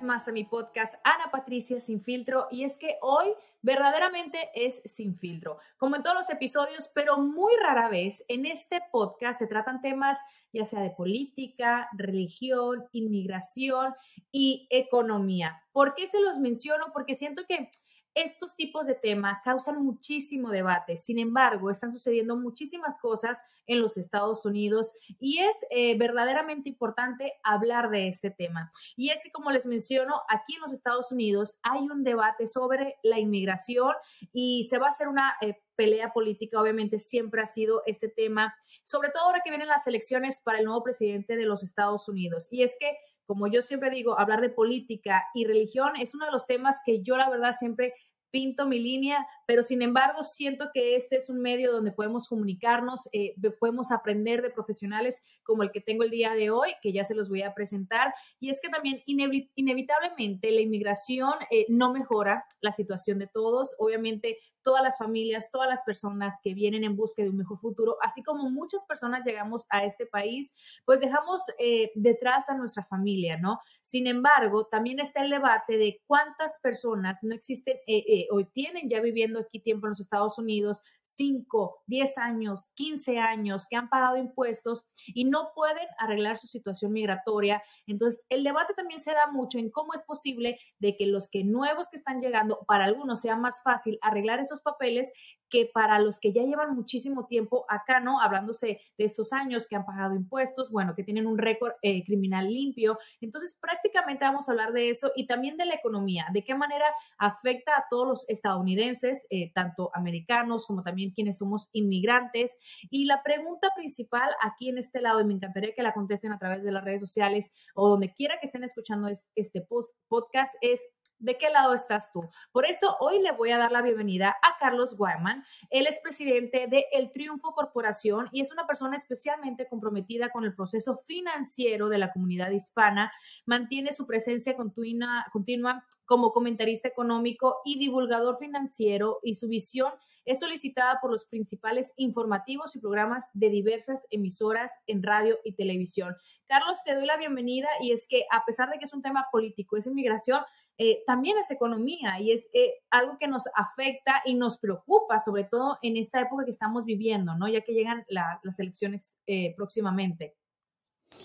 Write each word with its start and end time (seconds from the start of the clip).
Más 0.00 0.26
a 0.26 0.32
mi 0.32 0.44
podcast 0.44 0.94
Ana 1.04 1.30
Patricia 1.30 1.78
Sin 1.78 2.00
Filtro 2.00 2.46
y 2.50 2.64
es 2.64 2.78
que 2.78 2.96
hoy 3.02 3.26
verdaderamente 3.60 4.48
es 4.54 4.80
sin 4.86 5.18
filtro, 5.18 5.58
como 5.76 5.96
en 5.96 6.02
todos 6.02 6.16
los 6.16 6.30
episodios, 6.30 6.90
pero 6.94 7.18
muy 7.18 7.52
rara 7.56 7.90
vez 7.90 8.24
en 8.28 8.46
este 8.46 8.80
podcast 8.90 9.38
se 9.38 9.46
tratan 9.46 9.82
temas 9.82 10.18
ya 10.50 10.64
sea 10.64 10.80
de 10.80 10.90
política, 10.90 11.90
religión, 11.92 12.86
inmigración 12.92 13.92
y 14.30 14.66
economía. 14.70 15.62
¿Por 15.72 15.94
qué 15.94 16.06
se 16.06 16.20
los 16.20 16.38
menciono? 16.38 16.86
Porque 16.94 17.14
siento 17.14 17.42
que 17.46 17.68
estos 18.14 18.54
tipos 18.56 18.86
de 18.86 18.94
temas 18.94 19.38
causan 19.44 19.82
muchísimo 19.82 20.50
debate. 20.50 20.96
Sin 20.96 21.18
embargo, 21.18 21.70
están 21.70 21.90
sucediendo 21.90 22.36
muchísimas 22.36 22.98
cosas 22.98 23.42
en 23.66 23.80
los 23.80 23.96
Estados 23.96 24.44
Unidos 24.44 24.92
y 25.18 25.38
es 25.38 25.56
eh, 25.70 25.96
verdaderamente 25.96 26.68
importante 26.68 27.34
hablar 27.42 27.90
de 27.90 28.08
este 28.08 28.30
tema. 28.30 28.70
Y 28.96 29.10
es 29.10 29.22
que, 29.22 29.30
como 29.30 29.50
les 29.50 29.66
menciono, 29.66 30.20
aquí 30.28 30.54
en 30.54 30.60
los 30.60 30.72
Estados 30.72 31.12
Unidos 31.12 31.58
hay 31.62 31.80
un 31.80 32.04
debate 32.04 32.46
sobre 32.46 32.96
la 33.02 33.18
inmigración 33.18 33.94
y 34.32 34.64
se 34.64 34.78
va 34.78 34.86
a 34.86 34.90
hacer 34.90 35.08
una 35.08 35.34
eh, 35.40 35.56
pelea 35.76 36.12
política. 36.12 36.60
Obviamente, 36.60 36.98
siempre 36.98 37.42
ha 37.42 37.46
sido 37.46 37.82
este 37.86 38.08
tema, 38.08 38.54
sobre 38.84 39.10
todo 39.10 39.24
ahora 39.24 39.40
que 39.44 39.50
vienen 39.50 39.68
las 39.68 39.86
elecciones 39.86 40.40
para 40.40 40.58
el 40.58 40.64
nuevo 40.64 40.82
presidente 40.82 41.36
de 41.36 41.46
los 41.46 41.62
Estados 41.62 42.08
Unidos. 42.08 42.48
Y 42.50 42.62
es 42.62 42.76
que 42.78 42.90
como 43.26 43.46
yo 43.46 43.62
siempre 43.62 43.90
digo, 43.90 44.18
hablar 44.18 44.40
de 44.40 44.50
política 44.50 45.24
y 45.34 45.44
religión 45.44 45.92
es 46.00 46.14
uno 46.14 46.26
de 46.26 46.32
los 46.32 46.46
temas 46.46 46.76
que 46.84 47.02
yo 47.02 47.16
la 47.16 47.30
verdad 47.30 47.52
siempre 47.52 47.94
pinto 48.32 48.66
mi 48.66 48.80
línea, 48.80 49.24
pero 49.46 49.62
sin 49.62 49.82
embargo 49.82 50.24
siento 50.24 50.70
que 50.74 50.96
este 50.96 51.16
es 51.16 51.28
un 51.28 51.40
medio 51.40 51.70
donde 51.70 51.92
podemos 51.92 52.26
comunicarnos, 52.26 53.08
eh, 53.12 53.34
podemos 53.60 53.92
aprender 53.92 54.42
de 54.42 54.50
profesionales 54.50 55.22
como 55.44 55.62
el 55.62 55.70
que 55.70 55.80
tengo 55.80 56.02
el 56.02 56.10
día 56.10 56.32
de 56.34 56.50
hoy, 56.50 56.70
que 56.82 56.92
ya 56.92 57.04
se 57.04 57.14
los 57.14 57.28
voy 57.28 57.42
a 57.42 57.54
presentar. 57.54 58.12
Y 58.40 58.50
es 58.50 58.60
que 58.60 58.70
también 58.70 59.02
inevitablemente 59.06 60.50
la 60.50 60.62
inmigración 60.62 61.34
eh, 61.50 61.66
no 61.68 61.92
mejora 61.92 62.46
la 62.60 62.72
situación 62.72 63.18
de 63.18 63.26
todos. 63.26 63.74
Obviamente 63.78 64.38
todas 64.62 64.82
las 64.82 64.98
familias, 64.98 65.50
todas 65.50 65.68
las 65.68 65.82
personas 65.82 66.40
que 66.42 66.54
vienen 66.54 66.84
en 66.84 66.96
busca 66.96 67.22
de 67.22 67.30
un 67.30 67.36
mejor 67.36 67.58
futuro, 67.58 67.96
así 68.02 68.22
como 68.22 68.50
muchas 68.50 68.84
personas 68.84 69.22
llegamos 69.24 69.66
a 69.70 69.84
este 69.84 70.06
país, 70.06 70.54
pues 70.84 71.00
dejamos 71.00 71.42
eh, 71.58 71.90
detrás 71.94 72.48
a 72.48 72.54
nuestra 72.54 72.84
familia, 72.84 73.38
¿no? 73.38 73.60
Sin 73.82 74.06
embargo, 74.06 74.66
también 74.66 75.00
está 75.00 75.22
el 75.22 75.30
debate 75.30 75.76
de 75.76 76.00
cuántas 76.06 76.58
personas 76.60 77.22
no 77.22 77.34
existen 77.34 77.76
eh, 77.86 78.04
eh, 78.06 78.26
tienen 78.52 78.88
ya 78.88 79.00
viviendo 79.00 79.40
aquí 79.40 79.60
tiempo 79.60 79.86
en 79.86 79.90
los 79.90 80.00
Estados 80.00 80.38
Unidos, 80.38 80.82
5, 81.02 81.82
10 81.86 82.18
años, 82.18 82.72
15 82.74 83.18
años, 83.18 83.66
que 83.68 83.76
han 83.76 83.88
pagado 83.88 84.16
impuestos 84.16 84.86
y 85.06 85.24
no 85.24 85.50
pueden 85.54 85.86
arreglar 85.98 86.38
su 86.38 86.46
situación 86.46 86.92
migratoria. 86.92 87.62
Entonces, 87.86 88.24
el 88.28 88.44
debate 88.44 88.74
también 88.74 89.00
se 89.00 89.12
da 89.12 89.26
mucho 89.26 89.58
en 89.58 89.70
cómo 89.70 89.94
es 89.94 90.02
posible 90.04 90.58
de 90.78 90.96
que 90.96 91.06
los 91.06 91.28
que 91.28 91.44
nuevos 91.44 91.88
que 91.88 91.96
están 91.96 92.20
llegando, 92.20 92.60
para 92.66 92.84
algunos 92.84 93.20
sea 93.20 93.36
más 93.36 93.62
fácil 93.62 93.98
arreglar 94.02 94.40
esos 94.40 94.51
papeles 94.60 95.12
que 95.48 95.70
para 95.72 95.98
los 95.98 96.18
que 96.18 96.32
ya 96.32 96.42
llevan 96.42 96.74
muchísimo 96.74 97.26
tiempo 97.26 97.66
acá, 97.68 98.00
¿no? 98.00 98.20
Hablándose 98.20 98.80
de 98.96 99.04
estos 99.04 99.32
años 99.32 99.66
que 99.66 99.76
han 99.76 99.84
pagado 99.84 100.14
impuestos, 100.14 100.70
bueno, 100.70 100.94
que 100.94 101.04
tienen 101.04 101.26
un 101.26 101.38
récord 101.38 101.72
eh, 101.82 102.02
criminal 102.04 102.48
limpio. 102.48 102.98
Entonces, 103.20 103.56
prácticamente 103.60 104.24
vamos 104.24 104.48
a 104.48 104.52
hablar 104.52 104.72
de 104.72 104.88
eso 104.88 105.12
y 105.14 105.26
también 105.26 105.56
de 105.56 105.66
la 105.66 105.74
economía, 105.74 106.26
de 106.32 106.42
qué 106.42 106.54
manera 106.54 106.86
afecta 107.18 107.76
a 107.76 107.84
todos 107.90 108.08
los 108.08 108.28
estadounidenses, 108.28 109.26
eh, 109.30 109.52
tanto 109.54 109.90
americanos 109.94 110.66
como 110.66 110.82
también 110.82 111.10
quienes 111.10 111.38
somos 111.38 111.68
inmigrantes. 111.72 112.56
Y 112.90 113.04
la 113.04 113.22
pregunta 113.22 113.68
principal 113.76 114.30
aquí 114.40 114.70
en 114.70 114.78
este 114.78 115.00
lado, 115.00 115.20
y 115.20 115.24
me 115.24 115.34
encantaría 115.34 115.74
que 115.74 115.82
la 115.82 115.92
contesten 115.92 116.32
a 116.32 116.38
través 116.38 116.62
de 116.62 116.72
las 116.72 116.82
redes 116.82 117.00
sociales 117.00 117.52
o 117.74 117.88
donde 117.88 118.12
quiera 118.12 118.38
que 118.40 118.46
estén 118.46 118.64
escuchando 118.64 119.08
este 119.34 119.66
podcast, 120.08 120.54
es 120.60 120.82
¿De 121.22 121.38
qué 121.38 121.50
lado 121.50 121.72
estás 121.72 122.10
tú? 122.10 122.28
Por 122.50 122.66
eso 122.66 122.96
hoy 122.98 123.22
le 123.22 123.30
voy 123.30 123.52
a 123.52 123.56
dar 123.56 123.70
la 123.70 123.80
bienvenida 123.80 124.36
a 124.42 124.58
Carlos 124.58 124.96
Guayman. 124.96 125.44
Él 125.70 125.86
es 125.86 126.00
presidente 126.02 126.66
de 126.66 126.86
El 126.90 127.12
Triunfo 127.12 127.52
Corporación 127.52 128.28
y 128.32 128.40
es 128.40 128.50
una 128.50 128.66
persona 128.66 128.96
especialmente 128.96 129.68
comprometida 129.68 130.30
con 130.30 130.42
el 130.42 130.52
proceso 130.52 130.96
financiero 130.96 131.88
de 131.88 131.98
la 131.98 132.12
comunidad 132.12 132.50
hispana. 132.50 133.12
Mantiene 133.46 133.92
su 133.92 134.04
presencia 134.04 134.56
continua, 134.56 135.24
continua 135.32 135.86
como 136.06 136.32
comentarista 136.32 136.88
económico 136.88 137.60
y 137.64 137.78
divulgador 137.78 138.38
financiero 138.38 139.20
y 139.22 139.34
su 139.34 139.46
visión 139.46 139.92
es 140.24 140.40
solicitada 140.40 141.00
por 141.00 141.10
los 141.10 141.24
principales 141.24 141.92
informativos 141.96 142.76
y 142.76 142.80
programas 142.80 143.26
de 143.32 143.48
diversas 143.50 144.06
emisoras 144.10 144.72
en 144.86 145.02
radio 145.02 145.38
y 145.44 145.54
televisión. 145.54 146.16
Carlos, 146.46 146.82
te 146.84 146.94
doy 146.94 147.06
la 147.06 147.16
bienvenida 147.16 147.68
y 147.80 147.92
es 147.92 148.06
que 148.06 148.26
a 148.30 148.44
pesar 148.44 148.70
de 148.70 148.78
que 148.78 148.84
es 148.84 148.92
un 148.92 149.02
tema 149.02 149.28
político, 149.32 149.76
es 149.76 149.86
inmigración, 149.86 150.42
eh, 150.84 151.04
también 151.06 151.38
es 151.38 151.48
economía 151.52 152.18
y 152.18 152.32
es 152.32 152.48
eh, 152.52 152.72
algo 152.90 153.16
que 153.16 153.28
nos 153.28 153.44
afecta 153.54 154.20
y 154.24 154.34
nos 154.34 154.58
preocupa, 154.58 155.20
sobre 155.20 155.44
todo 155.44 155.78
en 155.80 155.96
esta 155.96 156.20
época 156.20 156.44
que 156.44 156.50
estamos 156.50 156.84
viviendo, 156.84 157.36
¿no? 157.36 157.46
Ya 157.46 157.60
que 157.60 157.72
llegan 157.72 158.04
las 158.08 158.58
elecciones 158.58 159.16
eh, 159.28 159.54
próximamente. 159.56 160.34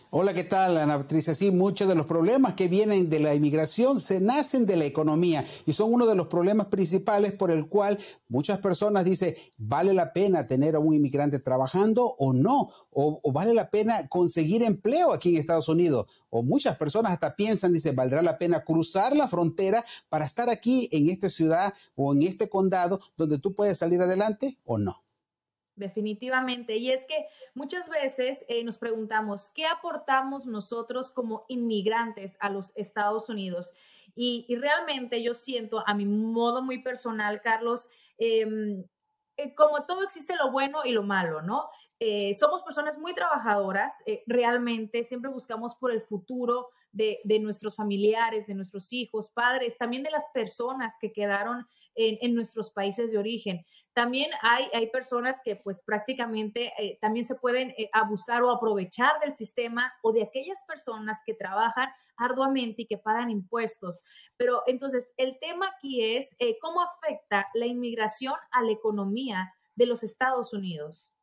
Hola, 0.10 0.34
¿qué 0.34 0.46
tal, 0.46 0.78
Ana 0.78 0.98
Patricia? 0.98 1.36
Sí, 1.36 1.52
muchos 1.52 1.86
de 1.86 1.94
los 1.94 2.06
problemas 2.06 2.54
que 2.54 2.70
vienen 2.70 3.10
de 3.10 3.20
la 3.20 3.36
inmigración 3.36 4.00
se 4.00 4.22
nacen 4.22 4.66
de 4.66 4.78
la 4.78 4.86
economía 4.86 5.44
y 5.66 5.74
son 5.74 5.94
uno 5.94 6.06
de 6.06 6.16
los 6.16 6.28
problemas 6.28 6.68
principales 6.68 7.34
por 7.34 7.52
el 7.52 7.68
cual 7.68 7.98
muchas 8.30 8.60
personas 8.60 9.04
dicen, 9.04 9.36
¿vale 9.58 9.94
la 9.94 10.14
pena 10.14 10.48
tener 10.48 10.76
a 10.76 10.80
un 10.80 10.96
inmigrante 10.96 11.40
trabajando 11.40 12.16
o 12.20 12.32
no? 12.32 12.70
O, 12.90 13.20
vale 13.34 13.54
la 13.54 13.70
pena 13.70 14.08
conseguir 14.08 14.64
empleo 14.64 15.12
aquí 15.12 15.30
en 15.30 15.42
Estados 15.42 15.68
Unidos? 15.68 16.08
O 16.30 16.42
muchas 16.42 16.78
personas 16.78 17.12
hasta 17.12 17.36
piensan, 17.36 17.74
dice, 17.74 17.92
¿valdrá 17.92 18.22
la 18.22 18.38
pena 18.38 18.64
cruzar 18.64 19.14
la 19.14 19.28
frontera 19.28 19.84
para 20.08 20.24
estar 20.24 20.50
aquí 20.50 20.88
en 20.94 21.10
esta 21.10 21.30
ciudad 21.30 21.74
o 21.96 22.14
en 22.14 22.24
este 22.24 22.48
condado 22.48 23.02
donde 23.18 23.40
tú 23.40 23.54
puedes 23.54 23.78
salir 23.78 24.02
adelante 24.02 24.58
o 24.64 24.78
no? 24.78 25.04
Definitivamente. 25.78 26.76
Y 26.78 26.90
es 26.90 27.06
que 27.06 27.28
muchas 27.54 27.88
veces 27.88 28.44
eh, 28.50 28.64
nos 28.64 28.80
preguntamos, 28.80 29.52
¿qué 29.52 29.68
aportamos 29.68 30.48
nosotros 30.48 31.12
como 31.12 31.46
inmigrantes 31.48 32.36
a 32.40 32.50
los 32.50 32.74
Estados 32.76 33.30
Unidos? 33.30 33.74
Y, 34.16 34.48
realmente 34.56 35.22
yo 35.22 35.36
siento, 35.36 35.84
a 35.86 35.94
mi 35.94 36.06
modo 36.06 36.64
muy 36.64 36.82
personal, 36.82 37.42
Carlos, 37.42 37.90
em, 38.18 38.84
eh, 39.38 39.54
como 39.54 39.86
todo 39.86 40.02
existe 40.04 40.36
lo 40.36 40.52
bueno 40.52 40.84
y 40.84 40.92
lo 40.92 41.04
malo, 41.04 41.44
¿no? 41.44 41.70
Eh, 42.00 42.34
somos 42.34 42.64
personas 42.64 42.98
muy 42.98 43.14
trabajadoras, 43.14 44.04
realmente 44.26 45.04
siempre 45.04 45.30
buscamos 45.30 45.76
por 45.76 45.92
el 45.92 46.02
futuro 46.02 46.70
de, 46.92 47.20
de, 47.24 47.38
nuestros 47.38 47.76
familiares, 47.76 48.48
de 48.48 48.56
nuestros 48.56 48.92
hijos, 48.94 49.30
padres, 49.30 49.78
también 49.78 50.02
de 50.02 50.10
las 50.10 50.26
personas 50.34 50.96
que 51.00 51.12
quedaron 51.12 51.68
en, 51.98 52.36
nuestros 52.36 52.70
países 52.70 53.12
de 53.12 53.18
origen. 53.18 53.66
También 53.94 54.30
hay, 54.42 54.68
hay 54.74 54.88
personas 54.92 55.42
que 55.44 55.56
pues 55.56 55.82
prácticamente 55.84 56.72
eh, 56.78 56.98
también 57.02 57.26
se 57.26 57.36
pueden 57.36 57.72
eh, 57.78 57.90
abusar 57.94 58.44
o 58.44 58.52
aprovechar 58.52 59.20
del 59.20 59.34
sistema 59.34 59.92
o 60.04 60.14
de 60.14 60.24
aquellas 60.24 60.64
personas 60.68 61.22
que 61.26 61.34
trabajan 61.34 61.90
arduamente 62.16 62.84
y 62.84 62.86
que 62.86 62.98
pagan 62.98 63.32
impuestos. 63.32 64.04
Pero 64.38 64.62
entonces 64.68 65.14
el 65.18 65.40
tema 65.40 65.72
aquí 65.76 66.16
es 66.16 66.36
eh, 66.40 66.58
cómo 66.62 66.82
afecta 66.82 67.48
la 67.54 67.66
inmigración 67.66 68.36
a 68.52 68.62
la 68.62 68.72
economía 68.72 69.54
de 69.76 69.88
los 69.88 70.04
Estados 70.04 70.54
Unidos. 70.54 71.17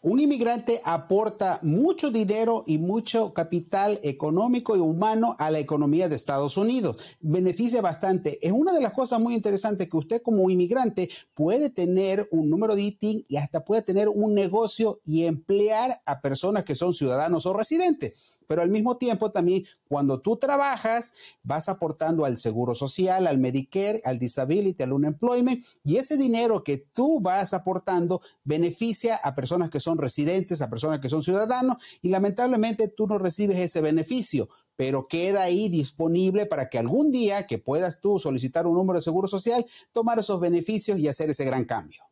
Un 0.00 0.20
inmigrante 0.20 0.80
aporta 0.84 1.58
mucho 1.62 2.12
dinero 2.12 2.62
y 2.68 2.78
mucho 2.78 3.34
capital 3.34 3.98
económico 4.04 4.76
y 4.76 4.78
humano 4.78 5.34
a 5.40 5.50
la 5.50 5.58
economía 5.58 6.08
de 6.08 6.14
Estados 6.14 6.56
Unidos. 6.56 6.96
Beneficia 7.20 7.82
bastante. 7.82 8.38
Es 8.40 8.52
una 8.52 8.72
de 8.72 8.80
las 8.80 8.92
cosas 8.92 9.20
muy 9.20 9.34
interesantes 9.34 9.90
que 9.90 9.96
usted 9.96 10.22
como 10.22 10.48
inmigrante 10.50 11.10
puede 11.34 11.68
tener 11.70 12.28
un 12.30 12.48
número 12.48 12.76
de 12.76 12.82
ITIN 12.82 13.24
y 13.28 13.36
hasta 13.38 13.64
puede 13.64 13.82
tener 13.82 14.08
un 14.08 14.34
negocio 14.34 15.00
y 15.04 15.24
emplear 15.24 16.00
a 16.06 16.20
personas 16.20 16.62
que 16.62 16.76
son 16.76 16.94
ciudadanos 16.94 17.44
o 17.46 17.52
residentes 17.52 18.37
pero 18.48 18.62
al 18.62 18.70
mismo 18.70 18.96
tiempo 18.96 19.30
también 19.30 19.64
cuando 19.86 20.20
tú 20.20 20.36
trabajas 20.36 21.12
vas 21.44 21.68
aportando 21.68 22.24
al 22.24 22.38
seguro 22.38 22.74
social, 22.74 23.28
al 23.28 23.38
Medicare, 23.38 24.02
al 24.04 24.18
Disability, 24.18 24.82
al 24.82 24.92
Unemployment 24.92 25.64
y 25.84 25.98
ese 25.98 26.16
dinero 26.16 26.64
que 26.64 26.78
tú 26.78 27.20
vas 27.20 27.54
aportando 27.54 28.20
beneficia 28.42 29.14
a 29.14 29.36
personas 29.36 29.70
que 29.70 29.78
son 29.78 29.98
residentes, 29.98 30.60
a 30.60 30.68
personas 30.68 30.98
que 30.98 31.08
son 31.08 31.22
ciudadanos 31.22 31.76
y 32.02 32.08
lamentablemente 32.08 32.88
tú 32.88 33.06
no 33.06 33.18
recibes 33.18 33.58
ese 33.58 33.80
beneficio 33.80 34.48
pero 34.78 35.08
queda 35.08 35.42
ahí 35.42 35.68
disponible 35.68 36.46
para 36.46 36.68
que 36.68 36.78
algún 36.78 37.10
día 37.10 37.48
que 37.48 37.58
puedas 37.58 38.00
tú 38.00 38.20
solicitar 38.20 38.64
un 38.64 38.74
número 38.74 39.00
de 39.00 39.02
seguro 39.02 39.26
social, 39.26 39.66
tomar 39.90 40.20
esos 40.20 40.38
beneficios 40.38 41.00
y 41.00 41.08
hacer 41.08 41.30
ese 41.30 41.44
gran 41.44 41.64
cambio. 41.64 42.04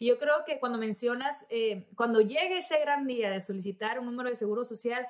yo 0.00 0.18
creo 0.18 0.36
que 0.46 0.58
cuando 0.58 0.78
mencionas, 0.78 1.44
eh, 1.50 1.86
cuando 1.94 2.22
llegue 2.22 2.56
ese 2.56 2.80
gran 2.80 3.06
día 3.06 3.30
de 3.30 3.42
solicitar 3.42 4.00
un 4.00 4.06
número 4.06 4.30
de 4.30 4.36
seguro 4.36 4.64
social, 4.64 5.06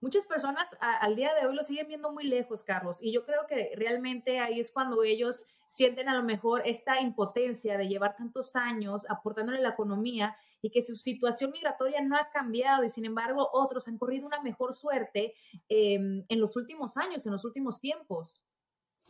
Muchas 0.00 0.24
personas 0.24 0.70
al 0.80 1.14
día 1.14 1.34
de 1.34 1.46
hoy 1.46 1.54
lo 1.54 1.62
siguen 1.62 1.88
viendo 1.88 2.10
muy 2.10 2.24
lejos, 2.24 2.62
Carlos, 2.62 3.02
y 3.02 3.12
yo 3.12 3.26
creo 3.26 3.46
que 3.46 3.72
realmente 3.76 4.38
ahí 4.38 4.58
es 4.58 4.72
cuando 4.72 5.02
ellos 5.02 5.46
sienten 5.68 6.08
a 6.08 6.16
lo 6.16 6.22
mejor 6.22 6.62
esta 6.64 7.00
impotencia 7.00 7.76
de 7.76 7.86
llevar 7.86 8.16
tantos 8.16 8.56
años 8.56 9.06
aportándole 9.08 9.58
a 9.58 9.62
la 9.62 9.68
economía 9.68 10.36
y 10.62 10.70
que 10.70 10.82
su 10.82 10.96
situación 10.96 11.52
migratoria 11.52 12.00
no 12.00 12.16
ha 12.16 12.30
cambiado 12.30 12.82
y 12.82 12.90
sin 12.90 13.04
embargo 13.04 13.48
otros 13.52 13.86
han 13.86 13.98
corrido 13.98 14.26
una 14.26 14.40
mejor 14.42 14.74
suerte 14.74 15.34
em, 15.68 16.24
en 16.28 16.40
los 16.40 16.56
últimos 16.56 16.96
años, 16.96 17.24
en 17.26 17.32
los 17.32 17.44
últimos 17.44 17.78
tiempos. 17.78 18.44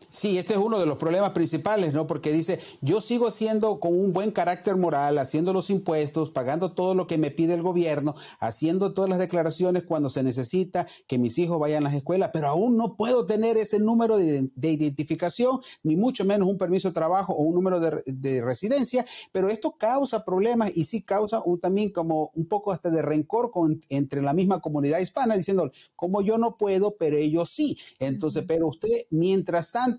Sí, 0.09 0.39
este 0.39 0.55
es 0.55 0.59
uno 0.59 0.81
de 0.81 0.87
los 0.87 0.97
problemas 0.99 1.31
principales, 1.31 1.93
¿no? 1.93 2.07
Porque 2.07 2.33
dice, 2.33 2.59
yo 2.81 3.01
sigo 3.01 3.31
siendo 3.31 3.79
con 3.79 3.97
un 3.97 4.13
buen 4.13 4.33
carácter 4.33 4.77
moral, 4.77 5.19
haciendo 5.19 5.53
los 5.53 5.71
impuestos, 5.71 6.31
pagando 6.31 6.73
todo 6.73 6.95
lo 6.95 7.07
que 7.07 7.19
me 7.19 7.31
pide 7.31 7.55
el 7.55 7.63
gobierno, 7.63 8.15
haciendo 8.41 8.93
todas 8.93 9.09
las 9.09 9.21
declaraciones 9.21 9.85
cuando 9.85 10.11
se 10.11 10.23
necesita 10.23 10.87
que 11.07 11.19
mis 11.19 11.39
hijos 11.39 11.61
vayan 11.61 11.85
a 11.85 11.91
las 11.91 11.95
escuelas, 11.95 12.31
pero 12.33 12.49
aún 12.49 12.77
no 12.77 12.97
puedo 12.97 13.27
tener 13.27 13.57
ese 13.57 13.79
número 13.79 14.17
de, 14.17 14.51
identificación, 14.61 15.61
ni 15.85 15.97
mucho 15.97 16.25
menos 16.25 16.49
un 16.49 16.59
permiso 16.59 16.89
de 16.89 16.95
trabajo 16.95 17.33
o 17.35 17.43
un 17.43 17.55
número 17.55 17.79
de, 17.79 18.43
residencia, 18.43 19.05
pero 19.33 19.49
esto 19.49 19.77
causa 19.79 20.25
problemas 20.25 20.77
y 20.77 20.87
sí 20.87 21.03
causa 21.03 21.43
también 21.61 21.91
como 21.91 22.31
un 22.35 22.47
poco 22.47 22.73
hasta 22.73 22.91
de 22.91 23.03
rencor 23.03 23.51
con, 23.51 23.81
entre 23.89 24.23
la 24.23 24.33
misma 24.33 24.61
comunidad 24.61 24.99
hispana, 24.99 25.37
diciendo, 25.37 25.71
como 25.95 26.23
yo 26.23 26.39
no 26.39 26.57
puedo, 26.57 26.97
pero 26.97 27.17
ellos 27.17 27.51
sí. 27.51 27.79
Entonces, 27.99 28.45
pero 28.49 28.67
usted, 28.67 28.89
mientras 29.11 29.71
tanto, 29.71 29.90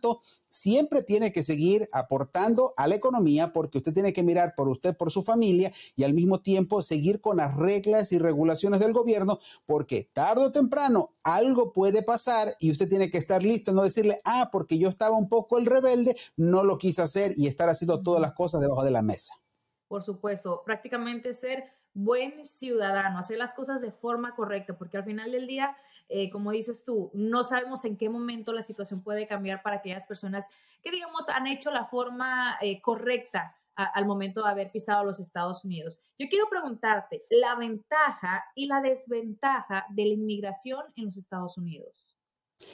siempre 0.49 1.01
tiene 1.01 1.31
que 1.31 1.43
seguir 1.43 1.89
aportando 1.91 2.73
a 2.77 2.87
la 2.87 2.95
economía 2.95 3.53
porque 3.53 3.79
usted 3.79 3.93
tiene 3.93 4.13
que 4.13 4.23
mirar 4.23 4.53
por 4.55 4.67
usted, 4.67 4.95
por 4.95 5.11
su 5.11 5.23
familia 5.23 5.71
y 5.95 6.03
al 6.03 6.13
mismo 6.13 6.41
tiempo 6.41 6.81
seguir 6.81 7.21
con 7.21 7.37
las 7.37 7.55
reglas 7.55 8.11
y 8.11 8.19
regulaciones 8.19 8.79
del 8.79 8.93
gobierno 8.93 9.39
porque 9.65 10.09
tarde 10.13 10.45
o 10.45 10.51
temprano 10.51 11.15
algo 11.23 11.71
puede 11.71 12.03
pasar 12.03 12.55
y 12.59 12.71
usted 12.71 12.89
tiene 12.89 13.09
que 13.09 13.17
estar 13.17 13.41
listo, 13.41 13.71
no 13.71 13.83
decirle, 13.83 14.19
ah, 14.25 14.49
porque 14.51 14.77
yo 14.77 14.89
estaba 14.89 15.17
un 15.17 15.29
poco 15.29 15.57
el 15.57 15.65
rebelde, 15.65 16.15
no 16.35 16.63
lo 16.63 16.77
quise 16.77 17.01
hacer 17.01 17.33
y 17.37 17.47
estar 17.47 17.69
haciendo 17.69 18.01
todas 18.03 18.21
las 18.21 18.33
cosas 18.33 18.61
debajo 18.61 18.83
de 18.83 18.91
la 18.91 19.01
mesa. 19.01 19.33
Por 19.87 20.03
supuesto, 20.03 20.63
prácticamente 20.65 21.33
ser 21.33 21.63
buen 21.93 22.45
ciudadano, 22.45 23.19
hacer 23.19 23.37
las 23.37 23.53
cosas 23.53 23.81
de 23.81 23.91
forma 23.91 24.35
correcta, 24.35 24.77
porque 24.77 24.97
al 24.97 25.03
final 25.03 25.31
del 25.31 25.47
día 25.47 25.75
eh, 26.11 26.29
como 26.29 26.51
dices 26.51 26.83
tú, 26.83 27.09
no 27.13 27.43
sabemos 27.43 27.85
en 27.85 27.97
qué 27.97 28.09
momento 28.09 28.53
la 28.53 28.61
situación 28.61 29.01
puede 29.01 29.27
cambiar 29.27 29.61
para 29.63 29.77
aquellas 29.77 30.05
personas 30.05 30.49
que, 30.83 30.91
digamos, 30.91 31.29
han 31.29 31.47
hecho 31.47 31.71
la 31.71 31.85
forma 31.85 32.57
eh, 32.61 32.81
correcta 32.81 33.55
al 33.75 34.05
momento 34.05 34.43
de 34.43 34.49
haber 34.49 34.71
pisado 34.71 35.03
los 35.05 35.19
Estados 35.19 35.63
Unidos. 35.65 36.03
Yo 36.19 36.27
quiero 36.29 36.49
preguntarte 36.49 37.25
la 37.29 37.55
ventaja 37.55 38.43
y 38.53 38.67
la 38.67 38.81
desventaja 38.81 39.85
de 39.89 40.05
la 40.05 40.13
inmigración 40.13 40.83
en 40.95 41.05
los 41.05 41.17
Estados 41.17 41.57
Unidos. 41.57 42.15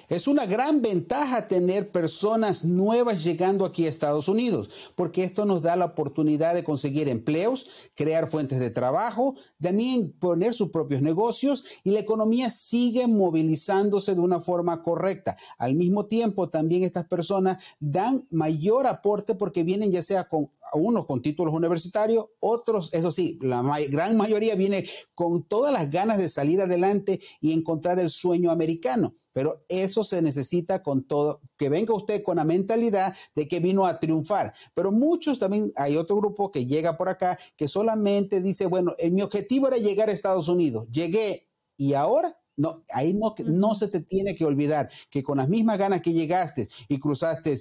Es 0.10 0.28
una 0.28 0.46
gran 0.46 0.82
ventaja 0.82 1.48
tener 1.48 1.92
personas 1.92 2.64
nuevas 2.64 3.24
llegando 3.24 3.66
aquí 3.66 3.86
a 3.86 3.90
Estados 3.90 4.28
Unidos, 4.28 4.70
porque 4.96 5.24
esto 5.24 5.46
nos 5.46 5.62
da 5.62 5.76
la 5.76 5.86
oportunidad 5.86 6.54
de 6.54 6.64
conseguir 6.64 7.10
empleos, 7.10 7.68
crear 7.96 8.30
fuentes 8.30 8.60
de 8.60 8.70
trabajo, 8.70 9.36
también 9.62 10.14
poner 10.14 10.54
sus 10.54 10.70
propios 10.70 11.02
negocios 11.02 11.64
y 11.84 11.92
la 11.92 12.00
economía 12.00 12.50
sigue 12.50 13.08
movilizándose 13.08 14.16
de 14.16 14.22
una 14.22 14.40
forma 14.40 14.82
correcta. 14.84 15.38
Al 15.58 15.76
mismo 15.76 16.06
tiempo, 16.06 16.50
también 16.50 16.84
estas 16.84 17.06
personas 17.06 17.64
dan 17.80 18.28
mayor 18.32 18.88
aporte 18.88 19.36
porque 19.36 19.64
vienen 19.64 19.92
ya 19.92 20.02
sea 20.02 20.28
con 20.28 20.52
unos 20.74 21.06
con 21.06 21.22
títulos 21.22 21.54
universitarios, 21.54 22.26
otros, 22.40 22.90
eso 22.94 23.12
sí, 23.12 23.40
la 23.42 23.64
gran 23.90 24.18
mayoría 24.18 24.56
viene 24.56 24.86
con 25.16 25.44
todas 25.44 25.72
las 25.72 25.90
ganas 25.90 26.18
de 26.18 26.30
salir 26.30 26.62
adelante 26.62 27.20
y 27.42 27.54
encontrar 27.54 28.00
el 28.00 28.10
sueño 28.10 28.52
americano. 28.52 29.16
Pero 29.38 29.64
eso 29.70 30.04
se 30.04 30.24
necesita 30.24 30.82
con 30.82 31.04
todo, 31.04 31.42
que 31.58 31.70
venga 31.70 31.94
usted 31.94 32.24
con 32.24 32.38
la 32.38 32.44
mentalidad 32.44 33.16
de 33.36 33.48
que 33.48 33.60
vino 33.60 33.86
a 33.86 34.00
triunfar. 34.00 34.52
Pero 34.74 34.92
muchos 34.92 35.38
también, 35.38 35.72
hay 35.76 35.96
otro 35.96 36.16
grupo 36.16 36.50
que 36.50 36.66
llega 36.66 36.98
por 36.98 37.08
acá 37.08 37.38
que 37.56 37.68
solamente 37.68 38.42
dice, 38.42 38.66
bueno, 38.66 38.96
mi 39.12 39.22
objetivo 39.22 39.68
era 39.68 39.78
llegar 39.78 40.10
a 40.10 40.12
Estados 40.12 40.48
Unidos, 40.48 40.88
llegué 40.92 41.52
y 41.78 41.94
ahora 41.94 42.36
no, 42.56 42.84
ahí 42.90 43.14
no, 43.14 43.36
no 43.46 43.76
se 43.76 43.90
te 43.90 44.00
tiene 44.00 44.34
que 44.34 44.44
olvidar 44.44 44.90
que 45.12 45.22
con 45.22 45.38
las 45.38 45.50
mismas 45.50 45.78
ganas 45.78 46.02
que 46.02 46.14
llegaste 46.14 46.68
y 46.88 47.00
cruzaste 47.00 47.58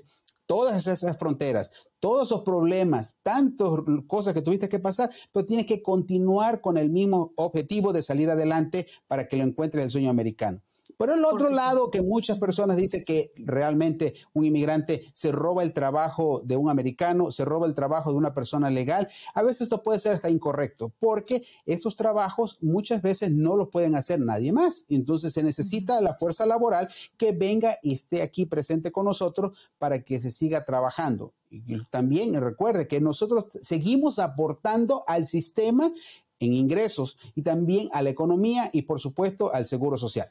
todas 0.46 0.86
esas 0.86 1.18
fronteras, 1.18 1.70
todos 2.00 2.28
esos 2.28 2.40
problemas, 2.40 3.18
tantas 3.22 3.68
cosas 4.06 4.32
que 4.32 4.40
tuviste 4.40 4.70
que 4.70 4.78
pasar, 4.78 5.10
pero 5.30 5.44
tienes 5.44 5.66
que 5.66 5.82
continuar 5.82 6.62
con 6.62 6.78
el 6.78 6.88
mismo 6.88 7.34
objetivo 7.36 7.92
de 7.92 8.00
salir 8.00 8.30
adelante 8.30 8.86
para 9.06 9.28
que 9.28 9.36
lo 9.36 9.44
encuentres 9.44 9.84
el 9.84 9.90
sueño 9.90 10.08
americano. 10.08 10.62
Pero 10.96 11.14
el 11.14 11.24
otro 11.24 11.50
lado 11.50 11.90
que 11.90 12.00
muchas 12.02 12.38
personas 12.38 12.76
dicen 12.76 13.04
que 13.04 13.32
realmente 13.36 14.14
un 14.32 14.46
inmigrante 14.46 15.04
se 15.12 15.30
roba 15.30 15.62
el 15.62 15.72
trabajo 15.72 16.40
de 16.44 16.56
un 16.56 16.70
americano, 16.70 17.30
se 17.30 17.44
roba 17.44 17.66
el 17.66 17.74
trabajo 17.74 18.10
de 18.10 18.16
una 18.16 18.32
persona 18.32 18.70
legal, 18.70 19.08
a 19.34 19.42
veces 19.42 19.62
esto 19.62 19.82
puede 19.82 19.98
ser 19.98 20.12
hasta 20.12 20.30
incorrecto, 20.30 20.92
porque 20.98 21.44
esos 21.66 21.96
trabajos 21.96 22.58
muchas 22.60 23.02
veces 23.02 23.30
no 23.30 23.56
los 23.56 23.68
pueden 23.68 23.94
hacer 23.94 24.20
nadie 24.20 24.52
más. 24.52 24.86
Entonces 24.88 25.32
se 25.32 25.42
necesita 25.42 26.00
la 26.00 26.14
fuerza 26.14 26.46
laboral 26.46 26.88
que 27.16 27.32
venga 27.32 27.78
y 27.82 27.92
esté 27.92 28.22
aquí 28.22 28.46
presente 28.46 28.90
con 28.90 29.04
nosotros 29.04 29.56
para 29.78 30.02
que 30.02 30.20
se 30.20 30.30
siga 30.30 30.64
trabajando. 30.64 31.34
Y 31.50 31.78
también 31.90 32.34
recuerde 32.40 32.88
que 32.88 33.00
nosotros 33.00 33.46
seguimos 33.62 34.18
aportando 34.18 35.04
al 35.06 35.26
sistema 35.26 35.92
en 36.38 36.52
ingresos 36.52 37.16
y 37.34 37.42
también 37.42 37.88
a 37.92 38.02
la 38.02 38.10
economía 38.10 38.70
y 38.72 38.82
por 38.82 39.00
supuesto 39.00 39.52
al 39.52 39.66
seguro 39.66 39.98
social. 39.98 40.30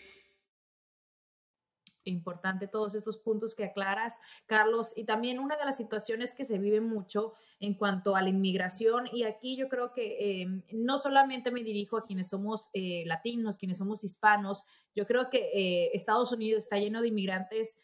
Importante 2.03 2.67
todos 2.67 2.95
estos 2.95 3.17
puntos 3.17 3.53
que 3.53 3.65
aclaras, 3.65 4.19
Carlos, 4.47 4.93
y 4.95 5.03
también 5.03 5.39
una 5.39 5.55
de 5.55 5.65
las 5.65 5.77
situaciones 5.77 6.33
que 6.33 6.45
se 6.45 6.57
vive 6.57 6.81
mucho 6.81 7.33
en 7.59 7.75
cuanto 7.75 8.15
a 8.15 8.21
la 8.21 8.29
inmigración, 8.29 9.07
y 9.11 9.23
aquí 9.23 9.55
yo 9.55 9.69
creo 9.69 9.93
que 9.93 10.41
eh, 10.41 10.63
no 10.71 10.97
solamente 10.97 11.51
me 11.51 11.63
dirijo 11.63 11.97
a 11.97 12.05
quienes 12.05 12.29
somos 12.29 12.69
eh, 12.73 13.03
latinos, 13.05 13.59
quienes 13.59 13.77
somos 13.77 14.03
hispanos, 14.03 14.63
yo 14.95 15.05
creo 15.05 15.29
que 15.29 15.51
eh, 15.53 15.91
Estados 15.93 16.31
Unidos 16.31 16.63
está 16.63 16.77
lleno 16.77 17.01
de 17.01 17.09
inmigrantes 17.09 17.77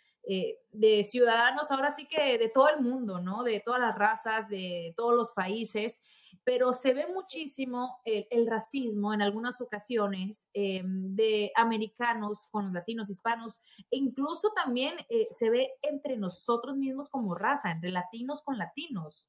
de 0.73 1.05
ciudadanos, 1.05 1.71
ahora 1.71 1.89
sí 1.89 2.05
que 2.05 2.37
de 2.37 2.49
todo 2.49 2.67
el 2.67 2.81
mundo, 2.81 3.21
¿no? 3.21 3.43
De 3.43 3.61
todas 3.61 3.79
las 3.79 3.97
razas, 3.97 4.49
de 4.49 4.93
todos 4.97 5.15
los 5.15 5.31
países 5.31 6.01
pero 6.47 6.71
se 6.71 6.93
ve 6.93 7.05
muchísimo 7.07 7.99
el, 8.05 8.47
racismo 8.47 9.13
en 9.13 9.21
algunas 9.21 9.59
ocasiones 9.59 10.47
eh, 10.53 10.81
de 10.81 11.51
americanos 11.57 12.47
con 12.51 12.71
latinos, 12.71 13.09
hispanos, 13.09 13.61
e 13.91 13.97
incluso 13.97 14.53
también 14.55 14.93
eh, 15.09 15.27
se 15.29 15.49
ve 15.49 15.71
entre 15.81 16.15
nosotros 16.15 16.77
mismos 16.77 17.09
como 17.09 17.35
raza, 17.35 17.71
entre 17.71 17.91
latinos 17.91 18.43
con 18.43 18.57
latinos. 18.57 19.27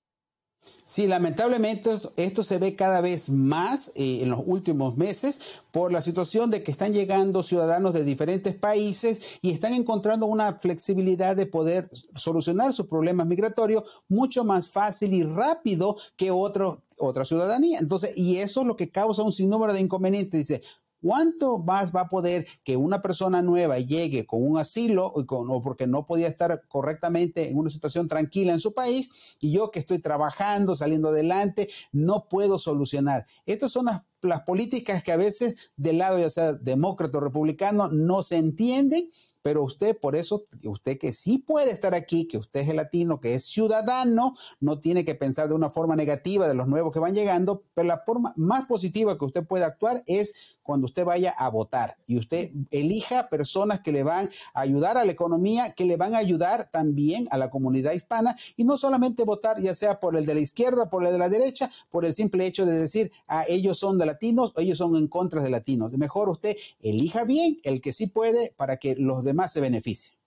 Sí, 0.84 1.06
lamentablemente 1.06 1.90
esto 2.16 2.42
se 2.42 2.58
ve 2.58 2.74
cada 2.74 3.00
vez 3.00 3.28
más 3.28 3.92
eh, 3.94 4.20
en 4.22 4.30
los 4.30 4.40
últimos 4.44 4.96
meses 4.96 5.38
por 5.70 5.92
la 5.92 6.00
situación 6.00 6.50
de 6.50 6.62
que 6.62 6.70
están 6.70 6.92
llegando 6.92 7.42
ciudadanos 7.42 7.92
de 7.92 8.04
diferentes 8.04 8.54
países 8.54 9.20
y 9.42 9.50
están 9.50 9.74
encontrando 9.74 10.26
una 10.26 10.58
flexibilidad 10.58 11.36
de 11.36 11.44
poder 11.44 11.90
solucionar 12.14 12.72
sus 12.72 12.86
problemas 12.86 13.26
migratorios 13.26 13.84
mucho 14.08 14.44
más 14.44 14.70
fácil 14.70 15.12
y 15.12 15.22
rápido 15.24 15.96
que 16.16 16.30
otro, 16.30 16.82
otra 16.98 17.26
ciudadanía. 17.26 17.78
Entonces, 17.80 18.16
y 18.16 18.38
eso 18.38 18.62
es 18.62 18.66
lo 18.66 18.76
que 18.76 18.90
causa 18.90 19.22
un 19.22 19.32
sinnúmero 19.32 19.74
de 19.74 19.80
inconvenientes. 19.80 20.48
Dice, 20.48 20.62
¿Cuánto 21.00 21.58
más 21.58 21.94
va 21.94 22.02
a 22.02 22.08
poder 22.08 22.46
que 22.64 22.76
una 22.76 23.00
persona 23.00 23.42
nueva 23.42 23.78
llegue 23.78 24.26
con 24.26 24.42
un 24.42 24.58
asilo 24.58 25.06
o, 25.06 25.24
o, 25.28 25.62
porque 25.62 25.86
no 25.86 26.06
podía 26.06 26.28
estar 26.28 26.62
correctamente 26.68 27.50
en 27.50 27.58
una 27.58 27.70
situación 27.70 28.08
tranquila 28.08 28.52
en 28.52 28.60
su 28.60 28.74
país 28.74 29.36
y 29.40 29.52
yo 29.52 29.70
que 29.70 29.78
estoy 29.78 30.00
trabajando, 30.00 30.74
saliendo 30.74 31.08
adelante, 31.08 31.68
no 31.92 32.28
puedo 32.28 32.58
solucionar? 32.58 33.26
Estas 33.46 33.70
son 33.70 33.86
las, 33.86 34.02
las 34.22 34.42
políticas 34.42 35.02
que 35.02 35.12
a 35.12 35.16
veces 35.16 35.72
del 35.76 35.98
lado 35.98 36.18
ya 36.18 36.30
sea 36.30 36.52
demócrata 36.54 37.18
o 37.18 37.20
republicano 37.20 37.88
no 37.88 38.22
se 38.22 38.36
entienden 38.36 39.08
pero 39.42 39.64
usted, 39.64 39.98
por 39.98 40.16
eso, 40.16 40.44
usted 40.64 40.98
que 40.98 41.12
sí 41.12 41.38
puede 41.38 41.70
estar 41.70 41.94
aquí, 41.94 42.26
que 42.26 42.38
usted 42.38 42.60
es 42.60 42.68
el 42.68 42.76
latino, 42.76 43.20
que 43.20 43.34
es 43.34 43.44
ciudadano, 43.44 44.34
no 44.60 44.80
tiene 44.80 45.04
que 45.04 45.14
pensar 45.14 45.48
de 45.48 45.54
una 45.54 45.70
forma 45.70 45.96
negativa 45.96 46.46
de 46.48 46.54
los 46.54 46.68
nuevos 46.68 46.92
que 46.92 46.98
van 46.98 47.14
llegando, 47.14 47.64
pero 47.74 47.88
la 47.88 48.02
forma 48.04 48.32
más 48.36 48.66
positiva 48.66 49.18
que 49.18 49.24
usted 49.24 49.46
puede 49.46 49.64
actuar 49.64 50.02
es 50.06 50.34
cuando 50.62 50.84
usted 50.84 51.04
vaya 51.06 51.30
a 51.30 51.48
votar 51.48 51.96
y 52.06 52.18
usted 52.18 52.50
elija 52.70 53.30
personas 53.30 53.80
que 53.80 53.90
le 53.90 54.02
van 54.02 54.28
a 54.52 54.60
ayudar 54.60 54.98
a 54.98 55.04
la 55.06 55.12
economía, 55.12 55.72
que 55.72 55.86
le 55.86 55.96
van 55.96 56.14
a 56.14 56.18
ayudar 56.18 56.68
también 56.70 57.26
a 57.30 57.38
la 57.38 57.48
comunidad 57.48 57.92
hispana 57.92 58.36
y 58.54 58.64
no 58.64 58.76
solamente 58.76 59.24
votar 59.24 59.58
ya 59.62 59.74
sea 59.74 59.98
por 59.98 60.14
el 60.14 60.26
de 60.26 60.34
la 60.34 60.40
izquierda, 60.40 60.90
por 60.90 61.06
el 61.06 61.12
de 61.12 61.18
la 61.18 61.30
derecha, 61.30 61.70
por 61.90 62.04
el 62.04 62.12
simple 62.12 62.44
hecho 62.44 62.66
de 62.66 62.78
decir, 62.78 63.10
a 63.28 63.40
ah, 63.40 63.44
ellos 63.48 63.78
son 63.78 63.96
de 63.96 64.04
latinos 64.04 64.52
ellos 64.56 64.78
son 64.78 64.96
en 64.96 65.08
contra 65.08 65.42
de 65.42 65.50
latinos. 65.50 65.92
Mejor 65.92 66.28
usted 66.28 66.56
elija 66.80 67.24
bien 67.24 67.58
el 67.64 67.80
que 67.80 67.92
sí 67.92 68.06
puede 68.06 68.52
para 68.56 68.76
que 68.76 68.94
los 68.96 69.24
demás 69.28 69.52
se 69.52 69.60
beneficien. 69.60 70.18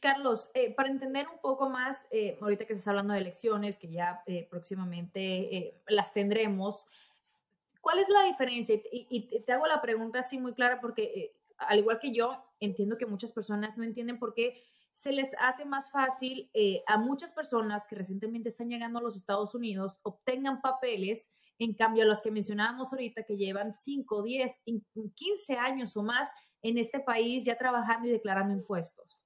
Carlos, 0.00 0.50
eh, 0.54 0.74
para 0.74 0.88
entender 0.90 1.28
un 1.32 1.40
poco 1.40 1.70
más, 1.70 2.06
eh, 2.10 2.38
ahorita 2.40 2.66
que 2.66 2.74
se 2.74 2.78
está 2.78 2.90
hablando 2.90 3.14
de 3.14 3.20
elecciones, 3.20 3.78
que 3.78 3.88
ya 3.88 4.22
eh, 4.26 4.46
próximamente 4.50 5.80
las 5.86 6.12
tendremos, 6.12 6.86
¿Cuál 7.86 8.00
es 8.00 8.08
la 8.08 8.24
diferencia? 8.24 8.80
Y, 8.90 9.42
te 9.42 9.52
hago 9.52 9.64
la 9.68 9.80
pregunta 9.80 10.18
así 10.18 10.40
muy 10.40 10.54
clara 10.54 10.80
porque, 10.80 11.04
eh, 11.04 11.36
al 11.56 11.78
igual 11.78 12.00
que 12.00 12.10
yo, 12.10 12.36
entiendo 12.58 12.98
que 12.98 13.06
muchas 13.06 13.30
personas 13.30 13.78
no 13.78 13.84
entienden 13.84 14.18
por 14.18 14.34
qué 14.34 14.60
se 14.92 15.12
les 15.12 15.30
hace 15.38 15.64
más 15.64 15.92
fácil 15.92 16.50
eh, 16.52 16.82
a 16.88 16.98
muchas 16.98 17.30
personas 17.30 17.86
que 17.86 17.94
recientemente 17.94 18.48
están 18.48 18.68
llegando 18.68 18.98
a 18.98 19.02
los 19.02 19.14
Estados 19.14 19.54
Unidos 19.54 20.00
obtengan 20.02 20.60
papeles, 20.62 21.30
en 21.60 21.74
cambio 21.74 22.02
a 22.02 22.06
los 22.06 22.22
que 22.22 22.32
mencionábamos 22.32 22.92
ahorita 22.92 23.22
que 23.22 23.36
llevan 23.36 23.72
5, 23.72 24.20
10, 24.20 24.62
15 25.14 25.54
años 25.54 25.96
o 25.96 26.02
más 26.02 26.28
en 26.62 26.78
este 26.78 27.00
país 27.00 27.44
ya 27.44 27.56
trabajando 27.56 28.08
y 28.08 28.12
declarando 28.12 28.54
impuestos. 28.54 29.24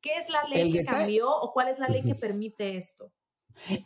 ¿Qué 0.00 0.16
es 0.16 0.28
la 0.28 0.42
ley 0.48 0.72
que 0.72 0.84
cambió 0.84 1.30
o 1.30 1.52
cuál 1.52 1.68
es 1.68 1.78
la 1.78 1.88
ley 1.88 2.02
que 2.02 2.14
permite 2.14 2.76
esto? 2.76 3.12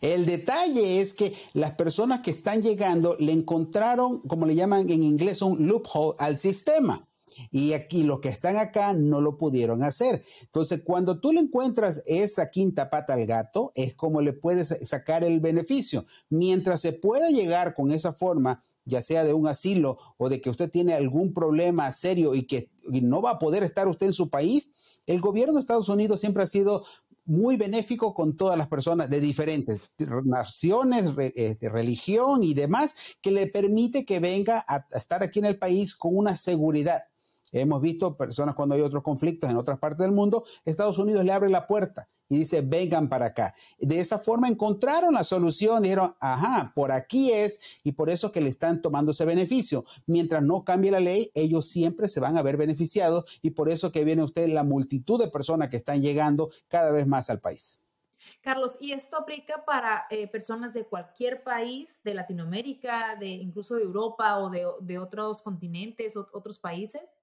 El 0.01 0.27
detalle 0.27 1.01
es 1.01 1.13
que 1.13 1.35
las 1.53 1.73
personas 1.73 2.21
que 2.21 2.31
están 2.31 2.63
llegando 2.63 3.17
le 3.19 3.33
encontraron, 3.33 4.21
como 4.21 4.47
le 4.47 4.55
llaman 4.55 4.89
en 4.89 5.03
inglés, 5.03 5.43
un 5.43 5.67
loophole 5.67 6.17
al 6.19 6.39
sistema. 6.39 7.07
Y 7.51 7.75
aquí 7.75 8.03
los 8.03 8.21
que 8.21 8.31
están 8.31 8.57
acá 8.57 8.95
no 8.95 9.21
lo 9.21 9.37
pudieron 9.37 9.83
hacer. 9.83 10.25
Entonces, 10.43 10.81
cuando 10.85 11.21
tú 11.21 11.33
le 11.33 11.41
encuentras 11.41 12.03
esa 12.07 12.51
quinta 12.51 12.89
pata 12.89 13.15
al 13.15 13.27
gato, 13.27 13.73
es 13.75 13.95
como 13.95 14.23
le 14.23 14.33
puedes 14.33 14.69
sacar 14.89 15.23
el 15.23 15.41
beneficio. 15.41 16.07
Mientras 16.31 16.81
se 16.81 16.93
pueda 16.93 17.29
llegar 17.29 17.75
con 17.75 17.91
esa 17.91 18.15
forma, 18.15 18.63
ya 18.87 19.03
sea 19.03 19.25
de 19.25 19.35
un 19.35 19.47
asilo 19.47 19.99
o 20.17 20.29
de 20.29 20.41
que 20.41 20.49
usted 20.49 20.71
tiene 20.71 20.95
algún 20.95 21.35
problema 21.35 21.93
serio 21.93 22.35
y 22.35 22.45
que 22.45 22.71
no 23.03 23.21
va 23.21 23.33
a 23.33 23.39
poder 23.39 23.63
estar 23.63 23.89
usted 23.89 24.07
en 24.07 24.13
su 24.13 24.31
país, 24.31 24.71
el 25.07 25.21
gobierno 25.21 25.55
de 25.55 25.61
Estados 25.61 25.89
Unidos 25.89 26.21
siempre 26.21 26.45
ha 26.45 26.47
sido 26.47 26.85
muy 27.27 27.57
benéfico 27.57 28.15
con 28.15 28.37
todas 28.37 28.57
las 28.57 28.69
personas 28.69 29.11
de 29.11 29.21
diferentes 29.21 29.93
naciones, 30.25 31.13
este, 31.35 31.69
religión 31.69 32.45
y 32.45 32.55
demás, 32.55 32.95
que 33.21 33.33
le 33.33 33.49
permite 33.49 34.05
que 34.05 34.21
venga 34.21 34.65
a, 34.69 34.87
estar 34.97 35.25
aquí 35.25 35.41
en 35.41 35.47
el 35.47 35.59
país 35.59 35.97
con 35.97 36.17
una 36.17 36.37
seguridad. 36.37 37.03
Hemos 37.51 37.83
visto 37.83 38.17
personas 38.17 38.55
cuando 38.55 38.77
hay 38.77 38.81
otros 38.81 39.03
conflictos 39.03 39.51
en 39.51 39.57
otras 39.57 39.79
partes 39.79 40.05
del 40.05 40.13
mundo, 40.13 40.45
Estados 40.65 40.99
Unidos 40.99 41.25
le 41.25 41.33
abre 41.33 41.51
la 41.51 41.67
puerta 41.67 42.09
y 42.29 42.39
dice, 42.39 42.63
vengan 42.63 43.09
para 43.09 43.27
acá. 43.27 43.55
De 43.79 44.01
esa 44.01 44.19
forma 44.19 44.49
encontraron 44.49 45.15
la 45.15 45.25
solución, 45.25 45.83
dijeron, 45.83 46.15
ajá, 46.21 46.73
por 46.75 46.93
aquí 46.93 47.33
es, 47.33 47.61
y 47.85 47.93
por 47.93 48.11
eso 48.11 48.33
que 48.33 48.41
le 48.41 48.49
están 48.49 48.83
tomando 48.83 49.13
ese 49.13 49.25
beneficio. 49.25 49.85
Mientras 50.07 50.43
no 50.43 50.65
cambie 50.65 50.91
la 50.91 51.01
ley, 51.01 51.31
ellos 51.35 51.69
siempre 51.69 52.09
se 52.09 52.21
van 52.21 52.37
a 52.37 52.43
ver 52.43 52.57
beneficiados 52.57 53.39
y 53.43 53.51
por 53.51 53.69
eso 53.69 53.93
que 53.93 54.05
viene 54.05 54.23
usted 54.23 54.49
la 54.49 54.65
multitud 54.65 55.21
de 55.21 55.29
personas 55.29 55.69
que 55.69 55.77
están 55.77 56.03
llegando 56.03 56.51
cada 56.69 56.91
vez 56.91 57.07
más 57.07 57.31
al 57.31 57.41
país. 57.41 57.83
Carlos, 58.41 58.77
¿y 58.81 58.93
esto 58.93 59.17
aplica 59.17 59.65
para 59.65 60.07
eh, 60.09 60.29
personas 60.29 60.73
de 60.73 60.85
cualquier 60.85 61.43
país, 61.43 61.99
de 62.05 62.15
Latinoamérica, 62.15 63.17
de 63.17 63.27
incluso 63.27 63.75
de 63.75 63.83
Europa 63.83 64.39
o 64.39 64.51
de, 64.51 64.65
de 64.81 64.99
otros 64.99 65.43
continentes, 65.43 66.17
o, 66.17 66.29
otros 66.33 66.59
países? 66.59 67.23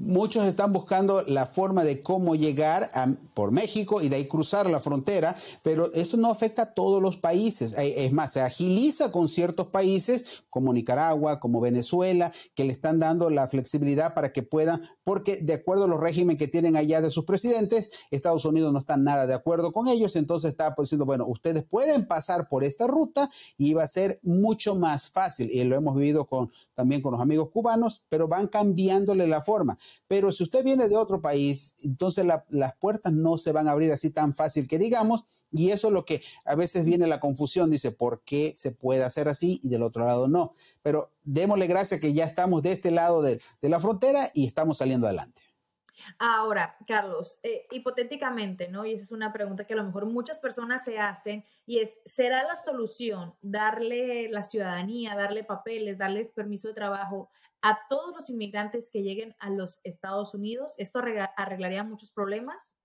Muchos 0.00 0.46
están 0.46 0.72
buscando 0.72 1.20
la 1.26 1.44
forma 1.44 1.84
de 1.84 2.02
cómo 2.02 2.34
llegar 2.34 2.90
por 3.34 3.52
México 3.52 4.00
y 4.00 4.08
de 4.08 4.16
ahí 4.16 4.26
cruzar 4.26 4.68
la 4.70 4.80
frontera, 4.80 5.36
pero 5.62 5.92
eso 5.92 6.16
no 6.16 6.30
afecta 6.30 6.62
a 6.62 6.72
todos 6.72 7.02
los 7.02 7.18
países. 7.18 7.74
Es 7.76 8.10
más, 8.10 8.32
se 8.32 8.40
agiliza 8.40 9.12
con 9.12 9.28
ciertos 9.28 9.66
países 9.66 10.44
como 10.48 10.72
Nicaragua, 10.72 11.38
como 11.38 11.60
Venezuela, 11.60 12.32
que 12.54 12.64
le 12.64 12.72
están 12.72 12.98
dando 12.98 13.28
la 13.28 13.46
flexibilidad 13.48 14.14
para 14.14 14.32
que 14.32 14.42
puedan, 14.42 14.80
porque 15.04 15.36
de 15.36 15.52
acuerdo 15.52 15.84
a 15.84 15.88
los 15.88 16.00
regímenes 16.00 16.38
que 16.38 16.48
tienen 16.48 16.76
allá 16.76 17.02
de 17.02 17.10
sus 17.10 17.26
presidentes, 17.26 17.90
Estados 18.10 18.46
Unidos 18.46 18.72
no 18.72 18.78
está 18.78 18.96
nada 18.96 19.26
de 19.26 19.34
acuerdo 19.34 19.70
con 19.70 19.86
ellos, 19.86 20.16
entonces 20.16 20.52
está 20.52 20.74
diciendo, 20.78 21.04
bueno, 21.04 21.26
ustedes 21.26 21.64
pueden 21.64 22.06
pasar 22.06 22.48
por 22.48 22.64
esta 22.64 22.86
ruta 22.86 23.28
y 23.58 23.74
va 23.74 23.82
a 23.82 23.86
ser 23.86 24.18
mucho 24.22 24.76
más 24.76 25.10
fácil. 25.10 25.50
Y 25.52 25.62
lo 25.64 25.76
hemos 25.76 25.94
vivido 25.94 26.24
con, 26.24 26.50
también 26.72 27.02
con 27.02 27.12
los 27.12 27.20
amigos 27.20 27.50
cubanos, 27.50 28.02
pero 28.08 28.28
van 28.28 28.48
cambiándole 28.48 29.26
la 29.26 29.42
forma. 29.42 29.59
Pero 30.06 30.32
si 30.32 30.42
usted 30.42 30.64
viene 30.64 30.88
de 30.88 30.96
otro 30.96 31.20
país, 31.20 31.76
entonces 31.82 32.24
las 32.24 32.74
puertas 32.76 33.12
no 33.12 33.38
se 33.38 33.52
van 33.52 33.68
a 33.68 33.72
abrir 33.72 33.92
así 33.92 34.10
tan 34.10 34.34
fácil 34.34 34.68
que 34.68 34.78
digamos, 34.78 35.24
y 35.52 35.70
eso 35.70 35.88
es 35.88 35.92
lo 35.92 36.04
que 36.04 36.22
a 36.44 36.54
veces 36.54 36.84
viene 36.84 37.06
la 37.06 37.20
confusión, 37.20 37.70
dice, 37.70 37.90
¿por 37.90 38.22
qué 38.22 38.52
se 38.56 38.72
puede 38.72 39.02
hacer 39.02 39.28
así 39.28 39.60
y 39.62 39.68
del 39.68 39.82
otro 39.82 40.04
lado 40.04 40.28
no? 40.28 40.54
Pero 40.82 41.12
démosle 41.24 41.66
gracias 41.66 42.00
que 42.00 42.12
ya 42.12 42.24
estamos 42.24 42.62
de 42.62 42.72
este 42.72 42.90
lado 42.90 43.22
de, 43.22 43.40
la 43.62 43.80
frontera 43.80 44.30
y 44.34 44.46
estamos 44.46 44.78
saliendo 44.78 45.06
adelante. 45.06 45.42
Ahora, 46.18 46.76
Carlos, 46.86 47.40
eh, 47.42 47.66
hipotéticamente, 47.70 48.68
¿no? 48.68 48.86
Y 48.86 48.94
esa 48.94 49.02
es 49.02 49.12
una 49.12 49.34
pregunta 49.34 49.66
que 49.66 49.74
a 49.74 49.76
lo 49.76 49.84
mejor 49.84 50.06
muchas 50.06 50.38
personas 50.38 50.82
se 50.82 50.98
hacen 50.98 51.44
y 51.66 51.80
es, 51.80 51.94
¿será 52.06 52.42
la 52.44 52.56
solución 52.56 53.34
darle 53.42 54.30
la 54.30 54.42
ciudadanía, 54.42 55.14
darle 55.14 55.44
papeles, 55.44 55.98
darles 55.98 56.30
permiso 56.30 56.68
de 56.68 56.74
trabajo 56.74 57.28
a 57.62 57.78
todos 57.88 58.14
los 58.14 58.30
inmigrantes 58.30 58.90
que 58.90 59.02
lleguen 59.02 59.34
a 59.38 59.50
los 59.50 59.80
Estados 59.84 60.34
Unidos? 60.34 60.74
¿Esto 60.78 61.00
arreglaría 61.36 61.84
muchos 61.84 62.12
problemas? 62.12 62.76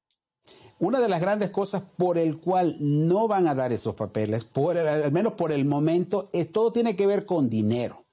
Una 0.78 1.00
de 1.00 1.10
las 1.10 1.22
grandes 1.22 1.50
cosas 1.50 1.84
por 1.98 2.18
el 2.18 2.40
cual 2.40 2.76
no 2.80 3.28
van 3.28 3.48
a 3.48 3.56
dar 3.56 3.72
esos 3.72 3.96
papeles, 3.96 4.44
por 4.44 4.78
al 4.78 5.12
menos 5.12 5.34
por 5.34 5.52
el 5.52 5.66
momento, 5.66 6.30
es 6.34 6.52
todo 6.52 6.72
tiene 6.72 6.96
que 6.96 7.08
ver 7.08 7.26
con 7.26 7.50
dinero. 7.50 8.06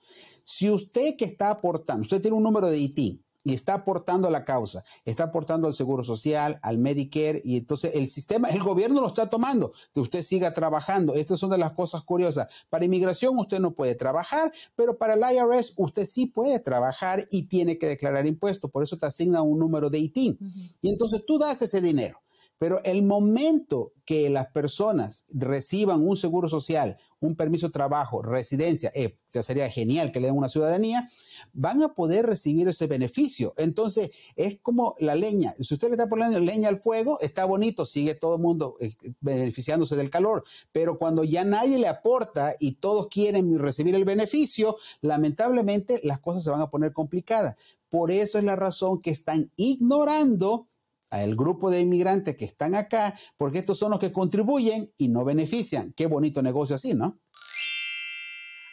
si 0.45 0.71
usted 0.71 1.16
que 1.16 1.25
está 1.25 1.50
aportando, 1.50 2.02
usted 2.02 2.21
tiene 2.21 2.37
un 2.37 2.42
número 2.42 2.69
de 2.69 2.78
ITIN, 2.78 3.25
y 3.44 3.54
está 3.54 3.75
aportando 3.75 4.28
a 4.28 4.30
la 4.30 4.44
causa, 4.44 4.84
está 5.04 5.25
aportando 5.25 5.66
al 5.66 5.75
Seguro 5.75 6.04
Social, 6.04 6.58
al 6.62 6.78
Medicare, 6.78 7.40
y 7.44 7.56
entonces 7.56 7.94
el 7.94 8.08
sistema, 8.08 8.49
el 8.49 8.62
gobierno 8.62 9.00
lo 9.00 9.08
está 9.08 9.28
tomando, 9.28 9.72
que 9.92 10.00
usted 10.00 10.22
siga 10.22 10.54
trabajando. 10.54 11.14
Estas 11.14 11.40
son 11.40 11.50
de 11.50 11.58
las 11.58 11.72
cosas 11.72 12.04
curiosas. 12.04 12.49
Para 12.70 12.84
inmigración 12.84 13.38
usted 13.38 13.61
no 13.61 13.72
puede 13.72 13.94
trabajar, 13.94 14.52
pero 14.76 14.96
para 14.96 15.14
el 15.14 15.37
IRS 15.37 15.75
usted 15.76 16.04
sí 16.04 16.26
puede 16.26 16.61
trabajar 16.61 17.26
y 17.30 17.49
tiene 17.49 17.78
que 17.78 17.87
declarar 17.87 18.26
impuestos. 18.26 18.70
Por 18.70 18.82
eso 18.84 18.96
te 18.96 19.06
asigna 19.06 19.42
un 19.42 19.58
número 19.58 19.90
de 19.90 19.99
ITIN. 19.99 20.38
Y 20.80 20.88
entonces 20.88 21.22
tú 21.26 21.38
das 21.38 21.62
ese 21.62 21.80
dinero. 21.80 22.20
Pero 22.59 22.82
el 22.85 23.02
momento 23.02 23.92
que 24.04 24.30
las 24.30 24.49
personas 24.49 25.26
reciban 25.30 26.06
un 26.06 26.16
seguro 26.16 26.49
social, 26.49 26.97
un 27.21 27.35
permiso 27.37 27.66
de 27.68 27.73
trabajo, 27.73 28.23
residencia, 28.23 28.92
eh, 28.94 29.16
sería 29.28 29.68
genial 29.71 30.12
que 30.12 30.21
le 30.21 30.26
den 30.26 30.37
una 30.37 30.49
ciudadanía, 30.49 31.09
van 31.52 31.82
a 31.82 31.94
poder 31.94 32.26
recibir 32.26 32.68
ese 32.68 32.87
beneficio. 32.87 33.54
Entonces, 33.56 34.11
es 34.37 34.59
como 34.61 34.94
la 34.99 35.14
leña. 35.14 35.54
Si 35.59 35.75
usted 35.75 35.88
le 35.88 35.94
está 35.94 36.09
poniendo 36.09 36.40
leña 36.40 36.68
al 36.68 36.78
fuego, 36.78 37.18
está 37.21 37.44
bonito, 37.44 37.87
sigue 37.87 38.14
todo 38.14 38.37
el 38.37 38.42
mundo 38.42 38.76
eh, 38.80 38.92
beneficiándose 39.21 39.97
del 39.97 40.11
calor. 40.11 40.44
Pero 40.73 40.99
cuando 40.99 41.25
ya 41.25 41.44
nadie 41.44 41.78
le 41.78 41.88
aporta 41.88 42.54
y 42.59 42.73
todos 42.76 43.09
quieren 43.09 43.59
recibir 43.59 43.94
el 43.94 44.04
beneficio, 44.04 44.76
lamentablemente 45.00 46.00
las 46.02 46.21
cosas 46.21 46.44
se 46.44 46.50
van 46.50 46.61
a 46.61 46.71
poner 46.71 46.92
complicadas. 46.92 47.56
Por 47.88 48.11
eso 48.11 48.38
es 48.38 48.44
la 48.44 48.56
razón 48.56 49.02
que 49.02 49.11
están 49.11 49.50
ignorando 49.56 50.68
al 51.12 51.37
grupo 51.37 51.71
de 51.71 51.81
inmigrantes 51.81 52.37
que 52.37 52.47
están 52.47 52.75
acá, 52.75 53.14
porque 53.37 53.59
estos 53.59 53.78
son 53.78 53.90
los 53.90 54.00
que 54.00 54.12
contribuyen 54.12 54.92
y 54.97 55.09
no 55.09 55.25
benefician. 55.25 55.92
Qué 55.92 56.07
bonito 56.07 56.42
negocio 56.42 56.75
así, 56.75 56.95
¿no? 56.95 57.21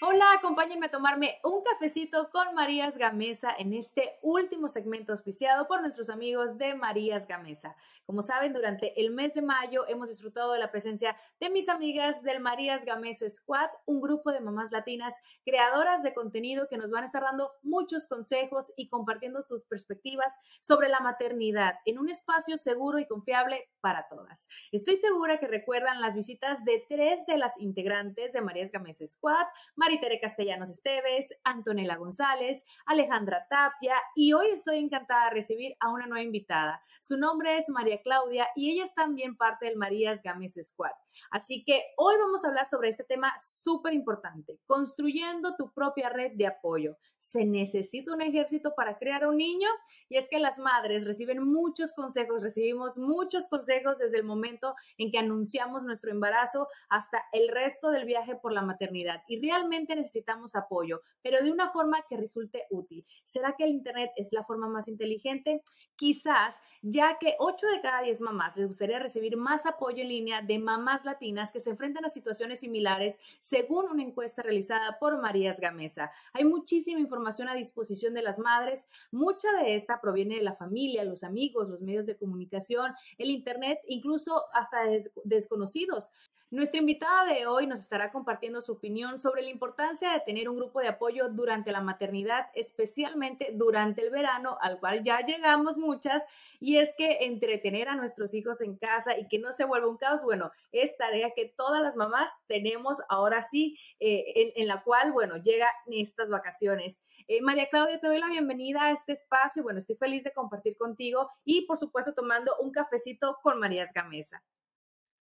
Hola, 0.01 0.31
acompáñenme 0.31 0.85
a 0.85 0.91
tomarme 0.91 1.41
un 1.43 1.61
cafecito 1.61 2.29
con 2.31 2.55
Marías 2.55 2.97
Gamesa 2.97 3.53
en 3.59 3.73
este 3.73 4.17
último 4.21 4.69
segmento 4.69 5.11
auspiciado 5.11 5.67
por 5.67 5.81
nuestros 5.81 6.09
amigos 6.09 6.57
de 6.57 6.73
Marías 6.73 7.27
Gamesa. 7.27 7.75
Como 8.05 8.21
saben, 8.21 8.53
durante 8.53 8.99
el 9.01 9.11
mes 9.11 9.33
de 9.33 9.41
mayo 9.41 9.85
hemos 9.89 10.07
disfrutado 10.07 10.53
de 10.53 10.59
la 10.59 10.71
presencia 10.71 11.17
de 11.41 11.49
mis 11.49 11.67
amigas 11.67 12.23
del 12.23 12.39
Marías 12.39 12.85
Gamesa 12.85 13.29
Squad, 13.29 13.69
un 13.85 13.99
grupo 13.99 14.31
de 14.31 14.39
mamás 14.39 14.71
latinas 14.71 15.13
creadoras 15.43 16.01
de 16.01 16.13
contenido 16.13 16.69
que 16.69 16.77
nos 16.77 16.91
van 16.91 17.03
a 17.03 17.07
estar 17.07 17.21
dando 17.21 17.51
muchos 17.61 18.07
consejos 18.07 18.71
y 18.77 18.87
compartiendo 18.87 19.41
sus 19.41 19.65
perspectivas 19.65 20.33
sobre 20.61 20.87
la 20.87 21.01
maternidad 21.01 21.75
en 21.83 21.99
un 21.99 22.09
espacio 22.09 22.57
seguro 22.57 22.99
y 22.99 23.05
confiable 23.05 23.69
para 23.81 24.07
todas. 24.07 24.47
Estoy 24.71 24.95
segura 24.95 25.39
que 25.39 25.47
recuerdan 25.47 25.99
las 25.99 26.15
visitas 26.15 26.63
de 26.63 26.85
tres 26.87 27.25
de 27.25 27.37
las 27.37 27.59
integrantes 27.59 28.31
de 28.31 28.39
Marías 28.41 28.71
Gamesa 28.71 29.05
Squad, 29.05 29.45
Maritere 29.89 30.19
Castellanos 30.19 30.69
Esteves, 30.69 31.33
Antonella 31.43 31.95
González, 31.95 32.63
Alejandra 32.85 33.47
Tapia 33.49 33.95
y 34.13 34.33
hoy 34.33 34.51
estoy 34.51 34.77
encantada 34.77 35.25
de 35.25 35.31
recibir 35.31 35.75
a 35.79 35.89
una 35.89 36.05
nueva 36.05 36.21
invitada. 36.21 36.79
Su 37.01 37.17
nombre 37.17 37.57
es 37.57 37.69
María 37.69 37.99
Claudia 38.03 38.49
y 38.55 38.69
ella 38.69 38.83
es 38.83 38.93
también 38.93 39.35
parte 39.35 39.65
del 39.65 39.77
Marías 39.77 40.21
Gámez 40.21 40.53
Squad. 40.61 40.91
Así 41.31 41.63
que 41.63 41.81
hoy 41.97 42.17
vamos 42.19 42.45
a 42.45 42.49
hablar 42.49 42.67
sobre 42.67 42.89
este 42.89 43.03
tema 43.03 43.33
súper 43.39 43.93
importante, 43.93 44.59
construyendo 44.67 45.55
tu 45.55 45.73
propia 45.73 46.09
red 46.09 46.33
de 46.35 46.45
apoyo. 46.45 46.97
¿Se 47.17 47.43
necesita 47.43 48.13
un 48.13 48.21
ejército 48.21 48.75
para 48.75 48.97
crear 48.97 49.27
un 49.27 49.37
niño? 49.37 49.69
Y 50.07 50.17
es 50.17 50.29
que 50.29 50.39
las 50.39 50.57
madres 50.59 51.05
reciben 51.05 51.43
muchos 51.43 51.93
consejos, 51.93 52.43
recibimos 52.43 52.97
muchos 52.97 53.47
consejos 53.49 53.97
desde 53.97 54.17
el 54.17 54.23
momento 54.23 54.75
en 54.97 55.11
que 55.11 55.17
anunciamos 55.17 55.83
nuestro 55.83 56.11
embarazo 56.11 56.67
hasta 56.89 57.23
el 57.33 57.49
resto 57.49 57.89
del 57.89 58.05
viaje 58.05 58.35
por 58.35 58.53
la 58.53 58.61
maternidad. 58.61 59.23
Y 59.27 59.41
realmente 59.41 59.78
necesitamos 59.87 60.55
apoyo, 60.55 61.01
pero 61.21 61.43
de 61.43 61.51
una 61.51 61.71
forma 61.71 62.03
que 62.09 62.17
resulte 62.17 62.65
útil. 62.69 63.05
¿Será 63.23 63.55
que 63.57 63.63
el 63.63 63.71
Internet 63.71 64.11
es 64.15 64.31
la 64.31 64.43
forma 64.43 64.67
más 64.67 64.87
inteligente? 64.87 65.61
Quizás, 65.95 66.55
ya 66.81 67.17
que 67.19 67.35
8 67.39 67.67
de 67.67 67.81
cada 67.81 68.01
10 68.01 68.21
mamás 68.21 68.57
les 68.57 68.67
gustaría 68.67 68.99
recibir 68.99 69.37
más 69.37 69.65
apoyo 69.65 70.01
en 70.01 70.09
línea 70.09 70.41
de 70.41 70.59
mamás 70.59 71.05
latinas 71.05 71.51
que 71.51 71.59
se 71.59 71.69
enfrentan 71.69 72.05
a 72.05 72.09
situaciones 72.09 72.61
similares, 72.61 73.19
según 73.41 73.85
una 73.89 74.03
encuesta 74.03 74.41
realizada 74.41 74.97
por 74.99 75.21
Marías 75.21 75.59
Gamesa. 75.59 76.11
Hay 76.33 76.45
muchísima 76.45 76.99
información 76.99 77.49
a 77.49 77.55
disposición 77.55 78.13
de 78.13 78.21
las 78.21 78.39
madres. 78.39 78.85
Mucha 79.11 79.51
de 79.61 79.75
esta 79.75 80.01
proviene 80.01 80.35
de 80.35 80.43
la 80.43 80.55
familia, 80.55 81.03
los 81.03 81.23
amigos, 81.23 81.69
los 81.69 81.81
medios 81.81 82.05
de 82.05 82.17
comunicación, 82.17 82.93
el 83.17 83.29
Internet, 83.29 83.79
incluso 83.87 84.45
hasta 84.53 84.79
desconocidos. 85.23 86.11
Nuestra 86.51 86.79
invitada 86.79 87.31
de 87.31 87.45
hoy 87.45 87.67
nos 87.67 87.79
estará 87.79 88.11
compartiendo 88.11 88.59
su 88.63 88.71
opinión 88.71 89.19
sobre 89.19 89.43
la 89.43 89.51
importancia 89.51 90.11
de 90.11 90.21
tener 90.21 90.49
un 90.49 90.55
grupo 90.55 90.79
de 90.79 90.87
apoyo 90.87 91.29
durante 91.29 91.71
la 91.71 91.81
maternidad, 91.81 92.47
especialmente 92.55 93.51
durante 93.53 94.01
el 94.01 94.09
verano, 94.09 94.57
al 94.59 94.79
cual 94.79 95.03
ya 95.03 95.19
llegamos 95.19 95.77
muchas, 95.77 96.25
y 96.59 96.77
es 96.77 96.95
que 96.97 97.25
entretener 97.25 97.87
a 97.87 97.95
nuestros 97.95 98.33
hijos 98.33 98.61
en 98.61 98.77
casa 98.77 99.15
y 99.15 99.27
que 99.27 99.37
no 99.37 99.53
se 99.53 99.63
vuelva 99.63 99.89
un 99.89 99.97
caos, 99.97 100.23
bueno, 100.23 100.51
es 100.71 100.97
tarea 100.97 101.33
que 101.35 101.53
todas 101.55 101.83
las 101.83 101.95
mamás 101.95 102.31
tenemos 102.47 102.97
ahora 103.09 103.43
sí, 103.43 103.77
eh, 103.99 104.53
en, 104.55 104.67
la 104.67 104.81
cual, 104.81 105.11
bueno, 105.11 105.37
llegan 105.37 105.69
estas 105.91 106.29
vacaciones. 106.29 106.99
Eh, 107.27 107.43
María 107.43 107.69
Claudia, 107.69 107.99
te 107.99 108.07
doy 108.07 108.17
la 108.17 108.27
bienvenida 108.27 108.85
a 108.85 108.91
este 108.91 109.11
espacio. 109.11 109.61
Bueno, 109.61 109.77
estoy 109.77 109.97
feliz 109.97 110.23
de 110.23 110.33
compartir 110.33 110.75
contigo 110.77 111.29
y, 111.45 111.67
por 111.67 111.77
supuesto, 111.77 112.15
tomando 112.15 112.55
un 112.59 112.71
cafecito 112.71 113.37
con 113.43 113.59
Marías 113.59 113.93
Gamesa 113.93 114.41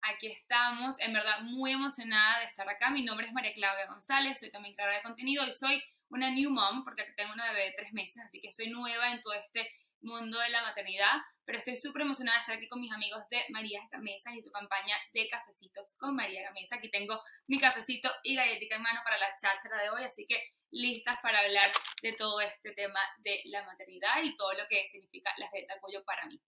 aquí 0.02 0.28
estamos, 0.28 0.96
en 0.98 1.12
verdad 1.12 1.40
muy 1.40 1.72
emocionada 1.72 2.40
de 2.40 2.46
estar 2.46 2.68
acá. 2.68 2.90
Mi 2.90 3.04
nombre 3.04 3.26
es 3.26 3.32
María 3.32 3.54
Claudia 3.54 3.86
González, 3.86 4.38
soy 4.38 4.50
también 4.50 4.74
creadora 4.74 4.96
de 4.96 5.02
contenido 5.02 5.46
y 5.46 5.52
soy 5.52 5.82
una 6.10 6.30
new 6.30 6.50
mom 6.50 6.84
porque 6.84 7.04
tengo 7.16 7.32
una 7.32 7.52
bebé 7.52 7.66
de 7.66 7.74
tres 7.76 7.92
meses, 7.92 8.22
así 8.24 8.40
que 8.40 8.52
soy 8.52 8.68
nueva 8.68 9.12
en 9.12 9.22
todo 9.22 9.32
este 9.34 9.70
mundo 10.02 10.38
de 10.40 10.50
la 10.50 10.62
maternidad, 10.62 11.20
pero 11.44 11.58
estoy 11.58 11.76
súper 11.76 12.02
emocionada 12.02 12.38
de 12.38 12.40
estar 12.40 12.56
aquí 12.56 12.68
con 12.68 12.80
mis 12.80 12.92
amigos 12.92 13.22
de 13.30 13.44
María 13.50 13.80
Gamesa 13.90 14.34
y 14.34 14.42
su 14.42 14.50
campaña 14.50 14.96
de 15.14 15.28
cafecitos 15.28 15.94
con 15.96 16.16
María 16.16 16.42
Gamesa. 16.42 16.76
Aquí 16.76 16.90
tengo 16.90 17.20
mi 17.46 17.58
cafecito 17.58 18.10
y 18.24 18.34
galletita 18.34 18.76
en 18.76 18.82
mano 18.82 19.00
para 19.04 19.18
la 19.18 19.34
cháchara 19.40 19.82
de 19.82 19.90
hoy, 19.90 20.04
así 20.04 20.26
que 20.26 20.42
listas 20.72 21.16
para 21.22 21.38
hablar 21.38 21.70
de 22.02 22.12
todo 22.14 22.40
este 22.40 22.72
tema 22.72 23.00
de 23.18 23.40
la 23.44 23.62
maternidad 23.64 24.22
y 24.22 24.36
todo 24.36 24.52
lo 24.54 24.66
que 24.68 24.86
significa 24.86 25.32
la 25.36 25.48
red 25.52 25.66
de 25.66 25.74
apoyo 25.74 26.02
para 26.04 26.26
mí. 26.26 26.40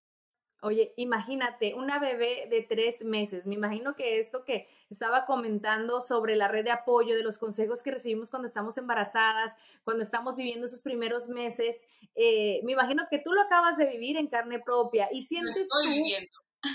Oye, 0.62 0.94
imagínate, 0.96 1.74
una 1.74 1.98
bebé 1.98 2.46
de 2.48 2.62
tres 2.62 3.02
meses. 3.04 3.44
Me 3.44 3.54
imagino 3.54 3.94
que 3.96 4.18
esto 4.18 4.44
que 4.44 4.66
estaba 4.88 5.26
comentando 5.26 6.00
sobre 6.00 6.36
la 6.36 6.48
red 6.48 6.64
de 6.64 6.70
apoyo, 6.70 7.14
de 7.14 7.22
los 7.22 7.36
consejos 7.36 7.82
que 7.82 7.90
recibimos 7.90 8.30
cuando 8.30 8.46
estamos 8.46 8.78
embarazadas, 8.78 9.56
cuando 9.84 10.02
estamos 10.02 10.36
viviendo 10.36 10.64
esos 10.64 10.80
primeros 10.80 11.28
meses, 11.28 11.84
eh, 12.14 12.60
me 12.64 12.72
imagino 12.72 13.06
que 13.10 13.18
tú 13.18 13.32
lo 13.32 13.42
acabas 13.42 13.76
de 13.76 13.86
vivir 13.86 14.16
en 14.16 14.28
carne 14.28 14.58
propia 14.58 15.10
y 15.12 15.22
sientes 15.22 15.68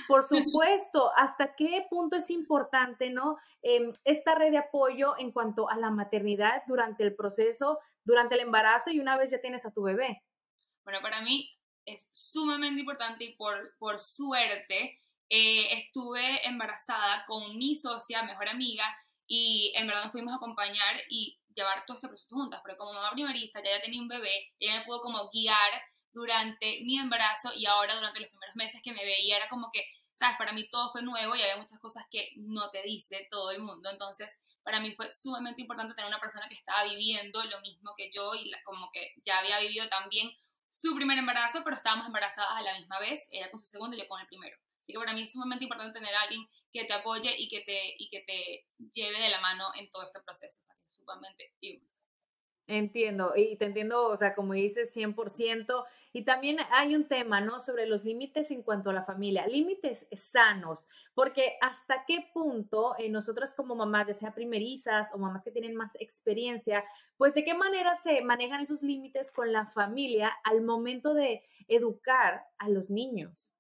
Por 0.08 0.24
supuesto, 0.62 1.12
¿hasta 1.16 1.56
qué 1.56 1.88
punto 1.90 2.16
es 2.16 2.30
importante, 2.30 3.10
no? 3.10 3.38
Em, 3.64 3.92
esta 4.04 4.36
red 4.36 4.52
de 4.52 4.60
apoyo 4.60 5.16
en 5.18 5.32
cuanto 5.32 5.68
a 5.68 5.76
la 5.78 5.90
maternidad 5.90 6.62
durante 6.68 7.04
el 7.04 7.16
proceso, 7.16 7.80
durante 8.04 8.36
el 8.36 8.42
embarazo 8.42 8.92
y 8.92 9.00
una 9.00 9.18
vez 9.18 9.32
ya 9.32 9.42
tienes 9.42 9.66
a 9.66 9.72
tu 9.72 9.82
bebé. 9.82 10.22
Bueno, 10.84 11.00
para 11.02 11.22
mí 11.22 11.50
es 11.86 12.08
sumamente 12.12 12.82
importante 12.82 13.26
y 13.26 13.36
por, 13.36 13.76
por 13.78 14.00
suerte 14.00 15.00
eh, 15.30 15.74
estuve 15.74 16.48
embarazada 16.48 17.26
con 17.28 17.58
mi 17.58 17.76
socia, 17.76 18.24
mejor 18.24 18.50
amiga, 18.50 18.84
y 19.28 19.72
en 19.76 19.86
verdad 19.86 20.04
nos 20.04 20.12
pudimos 20.12 20.34
acompañar 20.34 21.04
y 21.08 21.40
llevar 21.54 21.86
todo 21.86 21.98
este 21.98 22.08
proceso 22.08 22.36
juntas, 22.36 22.62
pero 22.64 22.78
como 22.78 22.94
mamá 22.94 23.12
primeriza, 23.12 23.62
ya, 23.64 23.78
ya 23.78 23.82
tenía 23.82 24.02
un 24.02 24.08
bebé, 24.08 24.54
ella 24.60 24.80
me 24.80 24.86
pudo 24.86 25.02
como 25.02 25.30
guiar 25.30 25.72
durante 26.12 26.82
mi 26.84 26.98
embarazo 26.98 27.52
y 27.56 27.68
ahora 27.68 27.96
durante 27.96 28.22
los 28.22 28.30
primeros 28.30 28.56
meses 28.56 28.82
que 28.84 28.92
me 28.92 29.06
veía 29.06 29.38
era 29.38 29.50
como 29.50 29.70
que, 29.72 29.86
sabes, 30.14 30.36
para 30.38 30.52
mí 30.52 30.68
todo 30.72 30.92
fue 30.92 31.04
nuevo 31.04 31.36
y 31.36 31.42
había 31.42 31.58
muchas 31.58 31.80
cosas 31.80 32.06
que 32.10 32.32
no 32.38 32.72
te 32.72 32.82
dice 32.82 33.28
todo 33.30 33.52
el 33.52 33.62
mundo, 33.62 33.90
entonces 33.92 34.36
para 34.64 34.80
mí 34.80 34.96
fue 34.96 35.14
sumamente 35.14 35.62
importante 35.62 35.94
tener 35.94 36.10
una 36.10 36.20
persona 36.20 36.48
que 36.50 36.56
estaba 36.56 36.84
viviendo 36.86 37.44
lo 37.44 37.62
mismo 37.62 37.94
que 37.96 38.10
yo 38.12 38.34
y 38.34 38.52
como 38.64 38.92
que 38.92 39.14
ya 39.24 39.40
había 39.40 39.60
vivido 39.60 39.88
también 39.90 40.32
su 40.70 40.96
primer 40.96 41.18
embarazo, 41.18 41.64
pero 41.64 41.76
estábamos 41.76 42.08
embarazadas 42.08 42.52
a 42.58 42.62
la 42.62 42.78
misma 42.78 43.00
vez, 43.00 43.28
ella 43.32 43.50
con 43.52 43.60
su 43.60 43.66
segundo 43.66 43.96
y 43.96 44.00
yo 44.00 44.08
con 44.08 44.22
el 44.22 44.28
primero. 44.28 44.58
Así 44.80 44.94
que 44.94 45.00
para 45.00 45.14
mí 45.14 45.24
es 45.24 45.32
sumamente 45.32 45.66
importante 45.66 46.00
tener 46.00 46.16
a 46.16 46.22
alguien 46.22 46.48
que 46.72 46.86
te 46.86 46.94
apoye 46.94 47.36
y 47.38 47.50
que 47.50 47.62
te, 47.62 47.96
y 47.98 48.10
que 48.10 48.22
te 48.22 48.66
lleve 48.94 49.20
de 49.20 49.30
la 49.30 49.42
mano 49.42 49.72
en 49.76 49.90
todo 49.90 50.04
este 50.04 50.20
proceso. 50.22 50.62
O 50.62 50.64
sea, 50.64 50.76
que 50.80 50.86
es 50.86 50.96
sumamente 50.96 51.54
Entiendo, 52.72 53.34
y 53.36 53.56
te 53.56 53.66
entiendo, 53.66 54.10
o 54.10 54.16
sea, 54.16 54.36
como 54.36 54.54
dices, 54.54 54.96
100%. 54.96 55.86
Y 56.14 56.22
también 56.22 56.58
hay 56.70 56.96
un 56.96 57.08
tema, 57.08 57.42
¿no? 57.42 57.60
Sobre 57.60 57.88
los 57.88 58.04
límites 58.06 58.52
en 58.52 58.62
cuanto 58.62 58.92
a 58.92 58.94
la 58.94 59.04
familia, 59.04 59.48
límites 59.48 60.06
sanos, 60.16 60.88
porque 61.16 61.58
hasta 61.62 62.06
qué 62.06 62.30
punto 62.32 62.94
eh, 63.00 63.10
nosotras 63.10 63.56
como 63.56 63.74
mamás, 63.74 64.08
ya 64.08 64.14
sea 64.14 64.36
primerizas 64.36 65.10
o 65.16 65.18
mamás 65.18 65.44
que 65.44 65.50
tienen 65.50 65.76
más 65.76 65.96
experiencia, 66.00 66.86
pues 67.18 67.34
de 67.34 67.44
qué 67.44 67.56
manera 67.56 67.96
se 67.96 68.22
manejan 68.22 68.62
esos 68.62 68.84
límites 68.84 69.32
con 69.32 69.52
la 69.52 69.66
familia 69.66 70.32
al 70.44 70.62
momento 70.62 71.16
de 71.16 71.44
educar 71.68 72.44
a 72.60 72.70
los 72.70 72.92
niños. 72.92 73.56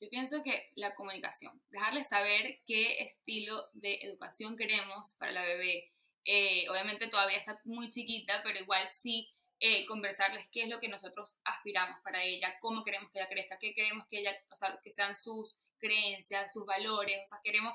Yo 0.00 0.08
pienso 0.08 0.44
que 0.44 0.70
la 0.76 0.94
comunicación, 0.94 1.60
dejarles 1.70 2.06
saber 2.06 2.60
qué 2.64 3.02
estilo 3.02 3.60
de 3.72 3.98
educación 4.02 4.56
queremos 4.56 5.16
para 5.18 5.32
la 5.32 5.42
bebé, 5.42 5.90
eh, 6.26 6.68
obviamente 6.68 7.06
todavía 7.06 7.38
está 7.38 7.60
muy 7.64 7.88
chiquita, 7.88 8.40
pero 8.42 8.58
igual 8.58 8.88
sí 8.92 9.32
eh, 9.60 9.86
conversarles 9.86 10.46
qué 10.50 10.64
es 10.64 10.68
lo 10.68 10.80
que 10.80 10.88
nosotros 10.88 11.38
aspiramos 11.44 11.98
para 12.02 12.22
ella, 12.22 12.58
cómo 12.60 12.84
queremos 12.84 13.10
que 13.10 13.20
ella 13.20 13.28
crezca, 13.28 13.58
qué 13.58 13.74
queremos 13.74 14.06
que 14.08 14.18
ella, 14.18 14.36
o 14.50 14.56
sea, 14.56 14.78
que 14.82 14.90
sean 14.90 15.14
sus 15.14 15.58
creencias, 15.78 16.52
sus 16.52 16.66
valores, 16.66 17.22
o 17.24 17.26
sea, 17.26 17.40
queremos 17.42 17.74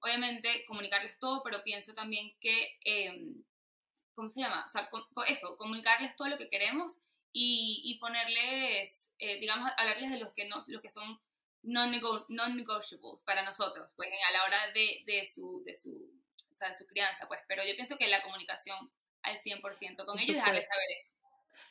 obviamente 0.00 0.64
comunicarles 0.66 1.18
todo, 1.18 1.42
pero 1.44 1.62
pienso 1.62 1.94
también 1.94 2.32
que, 2.40 2.78
em, 2.84 3.44
¿cómo 4.14 4.30
se 4.30 4.40
llama? 4.40 4.64
O 4.66 4.70
sea, 4.70 4.88
eso, 5.28 5.56
comunicarles 5.58 6.16
todo 6.16 6.28
lo 6.28 6.38
que 6.38 6.48
queremos 6.48 6.98
y, 7.32 7.98
ponerles, 8.00 9.08
eh, 9.18 9.38
digamos, 9.38 9.70
hablarles 9.76 10.10
de 10.10 10.18
los 10.18 10.32
que, 10.32 10.46
no, 10.48 10.64
los 10.66 10.82
que 10.82 10.90
son 10.90 11.20
non-negotiables 11.62 13.22
para 13.24 13.44
nosotros, 13.44 13.92
pues 13.94 14.10
a 14.28 14.32
la 14.32 14.44
hora 14.44 14.72
de, 14.72 15.02
de, 15.06 15.26
su, 15.26 15.62
de, 15.64 15.76
su, 15.76 16.10
sea, 16.60 16.68
de 16.68 16.74
su 16.74 16.86
crianza, 16.86 17.26
pues, 17.26 17.40
pero 17.48 17.62
yo 17.64 17.74
pienso 17.74 17.96
que 17.96 18.08
la 18.08 18.22
comunicación 18.22 18.90
al 19.22 19.38
100% 19.38 20.04
con 20.04 20.18
ellos 20.18 20.30
y 20.30 20.34
dejarles 20.34 20.66
saber 20.66 20.86
eso. 20.98 21.12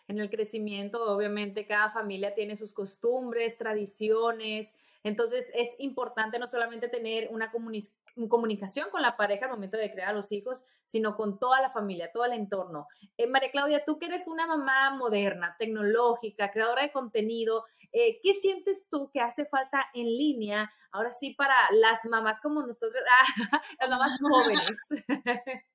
En 0.07 0.19
el 0.19 0.29
crecimiento, 0.29 1.03
obviamente 1.03 1.65
cada 1.65 1.91
familia 1.91 2.33
tiene 2.33 2.57
sus 2.57 2.73
costumbres, 2.73 3.57
tradiciones, 3.57 4.73
entonces 5.03 5.47
es 5.53 5.75
importante 5.79 6.39
no 6.39 6.47
solamente 6.47 6.89
tener 6.89 7.29
una 7.31 7.51
comunicación 7.51 8.89
con 8.89 9.01
la 9.01 9.15
pareja 9.15 9.45
al 9.45 9.51
momento 9.51 9.77
de 9.77 9.91
crear 9.91 10.09
a 10.09 10.13
los 10.13 10.31
hijos, 10.31 10.65
sino 10.85 11.15
con 11.15 11.39
toda 11.39 11.61
la 11.61 11.69
familia, 11.69 12.11
todo 12.11 12.25
el 12.25 12.33
entorno. 12.33 12.87
Eh, 13.17 13.27
María 13.27 13.51
Claudia, 13.51 13.85
tú 13.85 13.97
que 13.97 14.07
eres 14.07 14.27
una 14.27 14.45
mamá 14.45 14.91
moderna, 14.91 15.55
tecnológica, 15.57 16.51
creadora 16.51 16.83
de 16.83 16.91
contenido, 16.91 17.65
eh, 17.91 18.19
¿qué 18.21 18.33
sientes 18.33 18.89
tú 18.89 19.09
que 19.11 19.21
hace 19.21 19.45
falta 19.45 19.89
en 19.93 20.05
línea, 20.05 20.71
ahora 20.91 21.11
sí, 21.11 21.33
para 21.33 21.55
las 21.71 22.03
mamás 22.05 22.41
como 22.41 22.61
nosotros, 22.61 23.01
las 23.79 23.89
mamás 23.89 24.19
jóvenes? 24.19 24.77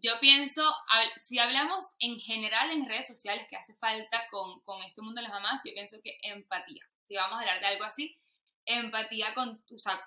Yo 0.00 0.12
pienso, 0.20 0.62
si 1.16 1.40
hablamos 1.40 1.92
en 1.98 2.20
general 2.20 2.70
en 2.70 2.86
redes 2.86 3.08
sociales 3.08 3.46
que 3.50 3.56
hace 3.56 3.74
falta 3.74 4.22
con, 4.30 4.60
con 4.60 4.80
este 4.82 5.02
mundo 5.02 5.20
de 5.20 5.26
las 5.26 5.32
mamás, 5.32 5.60
yo 5.64 5.72
pienso 5.74 5.96
que 6.04 6.16
empatía. 6.22 6.84
Si 7.08 7.16
vamos 7.16 7.36
a 7.36 7.40
hablar 7.40 7.58
de 7.58 7.66
algo 7.66 7.82
así, 7.82 8.16
empatía 8.68 9.34
con, 9.34 9.62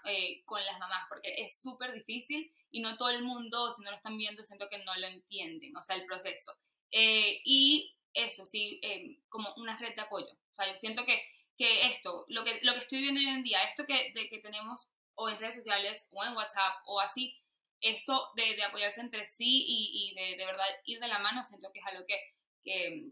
eh, 0.05 0.43
con 0.45 0.63
las 0.63 0.79
mamás, 0.79 1.07
porque 1.09 1.33
es 1.43 1.59
súper 1.59 1.93
difícil 1.93 2.53
y 2.69 2.79
no 2.79 2.95
todo 2.95 3.09
el 3.09 3.23
mundo, 3.23 3.73
si 3.73 3.81
no 3.81 3.89
lo 3.89 3.97
están 3.97 4.17
viendo, 4.17 4.43
siento 4.45 4.69
que 4.69 4.77
no 4.83 4.95
lo 4.95 5.07
entienden, 5.07 5.75
o 5.75 5.81
sea, 5.81 5.95
el 5.95 6.05
proceso. 6.05 6.55
Eh, 6.91 7.41
y 7.43 7.93
eso, 8.13 8.45
sí, 8.45 8.79
em, 8.83 9.17
como 9.29 9.53
una 9.55 9.77
red 9.77 9.95
de 9.95 10.01
apoyo. 10.01 10.31
O 10.51 10.55
sea, 10.55 10.71
yo 10.71 10.77
siento 10.77 11.05
que, 11.05 11.21
que 11.57 11.87
esto, 11.87 12.25
lo 12.29 12.43
que, 12.43 12.59
lo 12.61 12.73
que 12.73 12.79
estoy 12.79 13.01
viendo 13.01 13.19
hoy 13.19 13.27
en 13.27 13.43
día, 13.43 13.63
esto 13.63 13.85
que, 13.85 14.11
de 14.13 14.29
que 14.29 14.39
tenemos 14.39 14.87
o 15.15 15.29
en 15.29 15.39
redes 15.39 15.55
sociales 15.55 16.07
o 16.11 16.23
en 16.23 16.33
WhatsApp 16.33 16.75
o 16.85 16.99
así, 16.99 17.37
esto 17.81 18.29
de, 18.35 18.55
de 18.55 18.63
apoyarse 18.63 19.01
entre 19.01 19.25
sí 19.25 19.65
y, 19.67 20.11
y 20.11 20.15
de, 20.15 20.37
de, 20.37 20.45
verdad 20.45 20.65
ir 20.85 20.99
de 20.99 21.07
la 21.07 21.19
mano, 21.19 21.43
siento 21.43 21.71
que 21.71 21.79
es 21.79 21.85
algo 21.85 22.05
que, 22.05 22.19
que, 22.63 23.11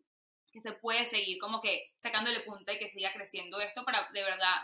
que, 0.54 0.60
se 0.60 0.74
puede 0.74 1.06
seguir 1.06 1.40
como 1.40 1.60
que 1.60 1.92
sacándole 1.98 2.42
punta 2.42 2.74
y 2.74 2.78
que 2.78 2.92
siga 2.92 3.12
creciendo 3.14 3.60
esto 3.60 3.84
para 3.84 4.10
de 4.12 4.24
verdad, 4.24 4.62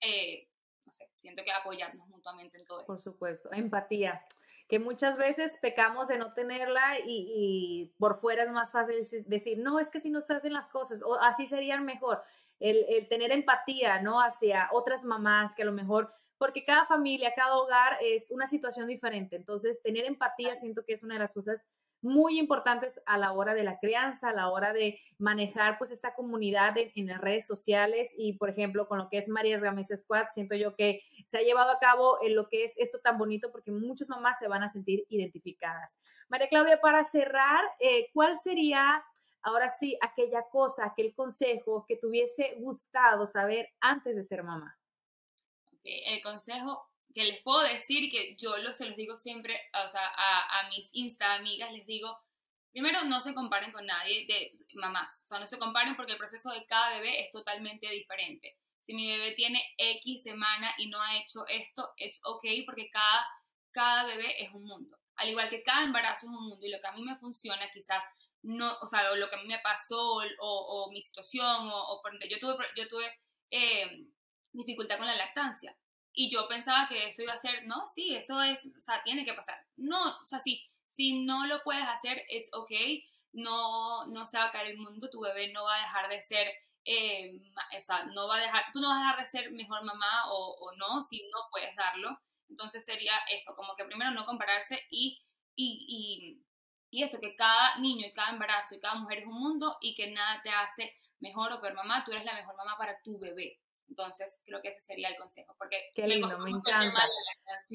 eh, 0.00 0.48
no 0.84 0.92
sé, 0.92 1.08
siento 1.16 1.42
que 1.44 1.52
apoyarnos 1.52 2.08
mutuamente 2.08 2.58
en 2.58 2.66
todo. 2.66 2.84
Por 2.86 3.00
supuesto, 3.00 3.52
empatía 3.52 4.24
que 4.70 4.78
muchas 4.78 5.18
veces 5.18 5.58
pecamos 5.60 6.06
de 6.06 6.16
no 6.16 6.32
tenerla 6.32 7.00
y, 7.04 7.26
y, 7.34 7.92
por 7.98 8.20
fuera 8.20 8.44
es 8.44 8.52
más 8.52 8.70
fácil 8.70 9.04
decir, 9.26 9.58
no, 9.58 9.80
es 9.80 9.90
que 9.90 9.98
si 9.98 10.10
no 10.10 10.20
se 10.20 10.32
hacen 10.32 10.52
las 10.52 10.68
cosas, 10.68 11.02
o 11.02 11.20
así 11.20 11.44
serían 11.44 11.84
mejor. 11.84 12.22
El, 12.60 12.86
el, 12.88 13.08
tener 13.08 13.32
empatía, 13.32 14.00
¿no? 14.00 14.20
Hacia 14.20 14.68
otras 14.70 15.02
mamás 15.02 15.56
que 15.56 15.62
a 15.62 15.64
lo 15.64 15.72
mejor 15.72 16.14
porque 16.40 16.64
cada 16.64 16.86
familia, 16.86 17.34
cada 17.36 17.54
hogar 17.54 17.98
es 18.00 18.30
una 18.30 18.46
situación 18.46 18.86
diferente. 18.86 19.36
Entonces, 19.36 19.82
tener 19.82 20.06
empatía 20.06 20.54
siento 20.54 20.86
que 20.86 20.94
es 20.94 21.02
una 21.02 21.16
de 21.16 21.20
las 21.20 21.34
cosas 21.34 21.68
muy 22.00 22.38
importantes 22.38 22.98
a 23.04 23.18
la 23.18 23.32
hora 23.32 23.52
de 23.52 23.62
la 23.62 23.78
crianza, 23.78 24.30
a 24.30 24.32
la 24.32 24.48
hora 24.48 24.72
de 24.72 24.98
manejar 25.18 25.76
pues 25.76 25.90
esta 25.90 26.14
comunidad 26.14 26.76
en, 26.78 27.08
las 27.08 27.20
redes 27.20 27.46
sociales 27.46 28.14
y 28.16 28.38
por 28.38 28.48
ejemplo 28.48 28.88
con 28.88 28.96
lo 28.96 29.10
que 29.10 29.18
es 29.18 29.28
Marías 29.28 29.60
Games 29.60 29.92
Squad, 29.94 30.28
siento 30.30 30.56
yo 30.56 30.74
que 30.74 31.02
se 31.26 31.36
ha 31.36 31.42
llevado 31.42 31.72
a 31.72 31.78
cabo 31.78 32.16
en 32.22 32.34
lo 32.34 32.48
que 32.48 32.64
es 32.64 32.72
esto 32.78 33.00
tan 33.00 33.18
bonito 33.18 33.52
porque 33.52 33.70
muchas 33.70 34.08
mamás 34.08 34.38
se 34.38 34.48
van 34.48 34.62
a 34.62 34.70
sentir 34.70 35.04
identificadas. 35.10 35.98
María 36.30 36.48
Claudia, 36.48 36.80
para 36.80 37.04
cerrar, 37.04 37.62
eh, 37.80 38.08
¿cuál 38.14 38.38
sería 38.38 39.04
ahora 39.42 39.68
sí 39.68 39.98
aquella 40.00 40.44
cosa, 40.50 40.86
aquel 40.86 41.14
consejo 41.14 41.84
que 41.86 41.96
te 41.96 42.06
hubiese 42.06 42.54
gustado 42.60 43.26
saber 43.26 43.68
antes 43.82 44.16
de 44.16 44.22
ser 44.22 44.42
mamá? 44.42 44.79
El 45.84 46.22
consejo 46.22 46.86
que 47.14 47.24
les 47.24 47.42
puedo 47.42 47.62
decir, 47.62 48.10
que 48.10 48.36
yo 48.36 48.56
lo, 48.58 48.72
se 48.72 48.86
los 48.86 48.96
digo 48.96 49.16
siempre, 49.16 49.60
o 49.84 49.88
sea, 49.88 50.06
a, 50.16 50.60
a 50.60 50.68
mis 50.68 50.88
Insta 50.92 51.34
amigas, 51.34 51.72
les 51.72 51.86
digo, 51.86 52.16
primero 52.70 53.04
no 53.04 53.20
se 53.20 53.34
comparen 53.34 53.72
con 53.72 53.86
nadie 53.86 54.26
de 54.26 54.52
mamás, 54.74 55.22
o 55.24 55.26
sea, 55.26 55.38
no 55.40 55.46
se 55.46 55.58
comparen 55.58 55.96
porque 55.96 56.12
el 56.12 56.18
proceso 56.18 56.50
de 56.50 56.64
cada 56.66 56.96
bebé 56.96 57.20
es 57.20 57.30
totalmente 57.30 57.88
diferente. 57.90 58.56
Si 58.82 58.94
mi 58.94 59.06
bebé 59.10 59.32
tiene 59.32 59.62
X 59.76 60.22
semana 60.22 60.72
y 60.78 60.88
no 60.88 61.00
ha 61.02 61.18
hecho 61.18 61.46
esto, 61.48 61.90
es 61.96 62.20
ok 62.24 62.44
porque 62.64 62.90
cada, 62.90 63.26
cada 63.72 64.04
bebé 64.04 64.42
es 64.42 64.52
un 64.52 64.64
mundo. 64.64 64.96
Al 65.16 65.28
igual 65.28 65.50
que 65.50 65.62
cada 65.62 65.84
embarazo 65.84 66.26
es 66.26 66.32
un 66.32 66.48
mundo 66.48 66.66
y 66.66 66.70
lo 66.70 66.80
que 66.80 66.86
a 66.86 66.92
mí 66.92 67.02
me 67.02 67.16
funciona 67.16 67.70
quizás 67.72 68.02
no, 68.42 68.78
o 68.80 68.88
sea, 68.88 69.14
lo 69.14 69.28
que 69.28 69.36
a 69.36 69.42
mí 69.42 69.48
me 69.48 69.58
pasó 69.58 70.00
o, 70.14 70.24
o 70.38 70.90
mi 70.90 71.02
situación 71.02 71.68
o, 71.68 71.92
o 71.92 72.02
yo 72.28 72.38
tuve, 72.38 72.66
yo 72.74 72.88
tuve 72.88 73.04
eh, 73.50 74.06
dificultad 74.52 74.98
con 74.98 75.06
la 75.06 75.16
lactancia. 75.16 75.76
Y 76.12 76.30
yo 76.30 76.48
pensaba 76.48 76.88
que 76.88 77.08
eso 77.08 77.22
iba 77.22 77.32
a 77.32 77.38
ser, 77.38 77.66
no, 77.66 77.86
sí, 77.86 78.14
eso 78.14 78.42
es, 78.42 78.66
o 78.76 78.80
sea, 78.80 79.02
tiene 79.04 79.24
que 79.24 79.34
pasar. 79.34 79.64
No, 79.76 80.18
o 80.22 80.26
sea, 80.26 80.40
sí, 80.40 80.68
si 80.88 81.24
no 81.24 81.46
lo 81.46 81.62
puedes 81.62 81.86
hacer, 81.86 82.24
it's 82.28 82.50
okay, 82.52 83.04
no, 83.32 84.06
no 84.06 84.26
se 84.26 84.38
va 84.38 84.46
a 84.46 84.52
caer 84.52 84.68
el 84.68 84.78
mundo, 84.78 85.08
tu 85.08 85.20
bebé 85.20 85.52
no 85.52 85.64
va 85.64 85.76
a 85.76 85.82
dejar 85.82 86.08
de 86.08 86.22
ser, 86.22 86.52
eh, 86.84 87.40
o 87.78 87.82
sea, 87.82 88.04
no 88.06 88.26
va 88.26 88.36
a 88.36 88.40
dejar, 88.40 88.64
tú 88.72 88.80
no 88.80 88.88
vas 88.88 88.96
a 88.98 89.00
dejar 89.00 89.20
de 89.20 89.26
ser 89.26 89.52
mejor 89.52 89.84
mamá 89.84 90.24
o, 90.30 90.56
o 90.60 90.72
no, 90.76 91.02
si 91.02 91.22
no 91.32 91.38
puedes 91.50 91.74
darlo. 91.76 92.18
Entonces 92.48 92.84
sería 92.84 93.12
eso, 93.30 93.54
como 93.54 93.76
que 93.76 93.84
primero 93.84 94.10
no 94.10 94.26
compararse 94.26 94.82
y, 94.90 95.22
y, 95.54 96.42
y, 96.90 96.98
y 96.98 97.04
eso, 97.04 97.20
que 97.20 97.36
cada 97.36 97.78
niño 97.78 98.06
y 98.06 98.12
cada 98.12 98.30
embarazo 98.30 98.74
y 98.74 98.80
cada 98.80 98.96
mujer 98.96 99.18
es 99.18 99.26
un 99.26 99.38
mundo 99.38 99.76
y 99.80 99.94
que 99.94 100.10
nada 100.10 100.42
te 100.42 100.50
hace 100.50 100.92
mejor 101.20 101.52
o 101.52 101.60
peor 101.60 101.74
mamá, 101.74 102.04
tú 102.04 102.10
eres 102.12 102.24
la 102.24 102.34
mejor 102.34 102.56
mamá 102.56 102.76
para 102.76 103.00
tu 103.02 103.18
bebé. 103.20 103.60
Entonces, 103.90 104.38
creo 104.44 104.62
que 104.62 104.68
ese 104.68 104.80
sería 104.80 105.08
el 105.08 105.16
consejo. 105.16 105.54
Porque 105.58 105.76
Qué 105.94 106.06
lindo, 106.06 106.38
me, 106.38 106.50
encanta. 106.50 107.02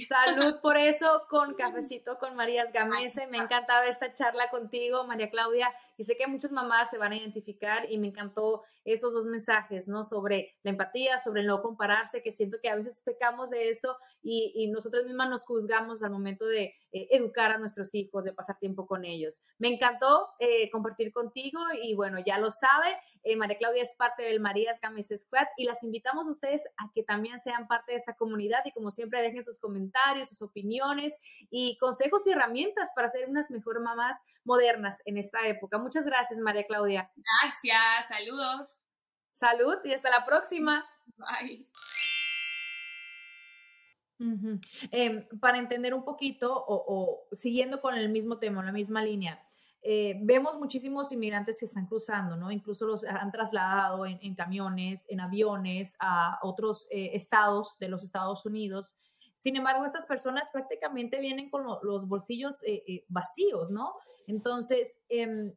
Salud 0.08 0.56
por 0.62 0.78
eso 0.78 1.28
con 1.30 1.54
Cafecito 1.58 2.18
con 2.18 2.36
Marías 2.36 2.72
Gamese. 2.72 3.28
Me 3.28 3.38
ha 3.38 3.44
encantado 3.44 3.84
esta 3.84 4.14
charla 4.14 4.50
contigo, 4.50 5.06
María 5.06 5.30
Claudia. 5.30 5.72
Y 5.98 6.06
sé 6.06 6.18
que 6.18 6.28
muchas 6.28 6.52
mamás 6.52 6.90
se 6.90 6.98
van 6.98 7.12
a 7.12 7.18
identificar 7.18 7.92
y 7.92 7.98
me 7.98 8.08
encantó 8.08 8.64
esos 8.86 9.14
dos 9.14 9.26
mensajes, 9.26 9.88
¿no? 9.88 10.04
Sobre 10.04 10.56
la 10.64 10.72
empatía, 10.72 11.20
sobre 11.20 11.42
el 11.42 11.48
no 11.48 11.62
compararse, 11.62 12.24
que 12.24 12.32
siento 12.32 12.58
que 12.62 12.70
a 12.70 12.76
veces 12.76 13.02
pecamos 13.02 13.50
de 13.50 13.70
eso 13.70 13.98
y, 14.22 14.52
y 14.56 14.68
nosotros 14.68 15.06
mismas 15.06 15.30
nos 15.30 15.46
juzgamos 15.46 16.04
al 16.04 16.12
momento 16.12 16.46
de 16.46 16.76
eh, 16.96 17.10
educar 17.12 17.52
a 17.52 17.58
nuestros 17.58 17.94
hijos, 17.94 18.24
de 18.24 18.32
pasar 18.32 18.58
tiempo 18.58 18.88
con 18.88 19.04
ellos. 19.04 19.42
Me 19.58 19.68
encantó 19.68 20.30
eh, 20.40 20.70
compartir 20.72 21.12
contigo 21.12 21.60
y 21.82 21.94
bueno, 21.94 22.20
ya 22.26 22.38
lo 22.38 22.52
sabe, 22.52 22.96
eh, 23.26 23.36
María 23.36 23.58
Claudia 23.58 23.82
es 23.82 23.96
parte 23.96 24.22
del 24.22 24.40
Marías 24.40 24.80
Games 24.80 25.12
Squad 25.18 25.48
y 25.58 25.66
las 25.66 25.84
invitamos 25.84 26.28
a 26.28 26.32
ustedes 26.32 26.64
a 26.78 26.92
que 26.94 27.02
también 27.02 27.40
sean 27.40 27.68
parte 27.68 27.94
de 27.94 27.98
esta 27.98 28.16
comunidad 28.16 28.64
y 28.66 28.72
como 28.72 28.92
siempre 28.92 29.20
dejen 29.22 29.44
sus 29.44 29.58
comentarios, 29.58 30.30
sus 30.30 30.44
opiniones 30.44 31.18
y 31.50 31.76
consejos 31.80 32.28
y 32.28 32.32
herramientas 32.32 32.90
para 32.96 33.10
ser 33.10 33.28
unas 33.28 33.50
mejor 33.50 33.82
mamás 33.82 34.22
modernas 34.44 35.02
en 35.06 35.18
esta 35.18 35.48
época. 35.48 35.80
Muchas 35.80 36.06
gracias, 36.06 36.40
María 36.40 36.68
Claudia. 36.68 37.12
Gracias, 37.16 38.08
saludos. 38.08 38.78
Salud 39.32 39.78
y 39.84 39.94
hasta 39.94 40.12
la 40.12 40.24
próxima. 40.24 40.86
Bye. 41.18 41.68
eh, 44.92 45.28
para 45.42 45.58
entender 45.58 45.96
un 45.96 46.06
poquito 46.06 46.56
o, 46.56 46.86
o, 46.88 47.36
siguiendo 47.36 47.82
con 47.82 47.96
el 47.96 48.10
mismo 48.10 48.38
tema, 48.38 48.64
la 48.64 48.72
misma 48.72 49.04
línea, 49.04 49.44
eh, 49.88 50.18
vemos 50.20 50.58
muchísimos 50.58 51.12
inmigrantes 51.12 51.60
que 51.60 51.68
están 51.68 51.86
cruzando, 51.86 52.36
¿no? 52.36 52.50
Incluso 52.50 52.88
los 52.88 53.04
han 53.04 53.32
trasladado 53.32 54.08
en, 54.08 54.18
en 54.24 54.34
camiones, 54.34 55.06
en 55.10 55.20
aviones 55.20 55.96
a 56.00 56.40
otros 56.42 56.88
eh, 56.90 57.12
estados 57.14 57.78
de 57.78 57.90
los 57.90 58.04
Estados 58.04 58.48
Unidos. 58.48 58.96
Sin 59.36 59.56
embargo, 59.56 59.86
estas 59.86 60.08
personas 60.08 60.50
prácticamente 60.50 61.20
vienen 61.20 61.52
con 61.52 61.66
lo, 61.66 61.80
los 61.84 62.08
bolsillos 62.08 62.64
eh, 62.66 63.06
vacíos, 63.10 63.70
¿no? 63.70 63.94
Entonces, 64.26 64.98
em, 65.08 65.54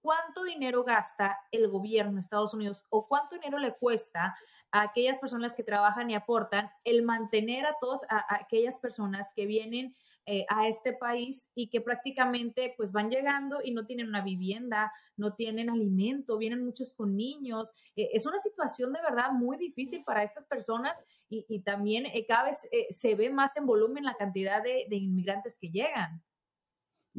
¿cuánto 0.00 0.44
dinero 0.44 0.84
gasta 0.84 1.36
el 1.50 1.66
gobierno 1.68 2.14
de 2.14 2.20
Estados 2.20 2.54
Unidos 2.54 2.84
o 2.88 3.08
cuánto 3.08 3.34
dinero 3.34 3.58
le 3.58 3.74
cuesta 3.74 4.36
a 4.70 4.82
aquellas 4.82 5.18
personas 5.18 5.56
que 5.56 5.64
trabajan 5.64 6.08
y 6.08 6.14
aportan, 6.14 6.70
el 6.84 7.02
mantener 7.02 7.66
a 7.66 7.76
todas 7.80 8.06
aquellas 8.28 8.78
personas 8.78 9.32
que 9.34 9.46
vienen 9.46 9.96
eh, 10.26 10.46
a 10.48 10.68
este 10.68 10.92
país 10.92 11.50
y 11.54 11.68
que 11.68 11.80
prácticamente 11.80 12.74
pues 12.76 12.92
van 12.92 13.10
llegando 13.10 13.58
y 13.62 13.72
no 13.72 13.86
tienen 13.86 14.08
una 14.08 14.22
vivienda, 14.22 14.92
no 15.16 15.34
tienen 15.34 15.70
alimento, 15.70 16.38
vienen 16.38 16.64
muchos 16.64 16.94
con 16.94 17.16
niños. 17.16 17.72
Eh, 17.96 18.10
es 18.12 18.26
una 18.26 18.38
situación 18.38 18.92
de 18.92 19.00
verdad 19.02 19.32
muy 19.32 19.56
difícil 19.56 20.04
para 20.04 20.22
estas 20.22 20.46
personas 20.46 21.04
y, 21.28 21.44
y 21.48 21.60
también 21.60 22.06
eh, 22.06 22.24
cada 22.26 22.44
vez 22.44 22.68
eh, 22.70 22.86
se 22.90 23.14
ve 23.14 23.30
más 23.30 23.56
en 23.56 23.66
volumen 23.66 24.04
la 24.04 24.16
cantidad 24.16 24.62
de, 24.62 24.86
de 24.88 24.96
inmigrantes 24.96 25.58
que 25.58 25.70
llegan. 25.70 26.22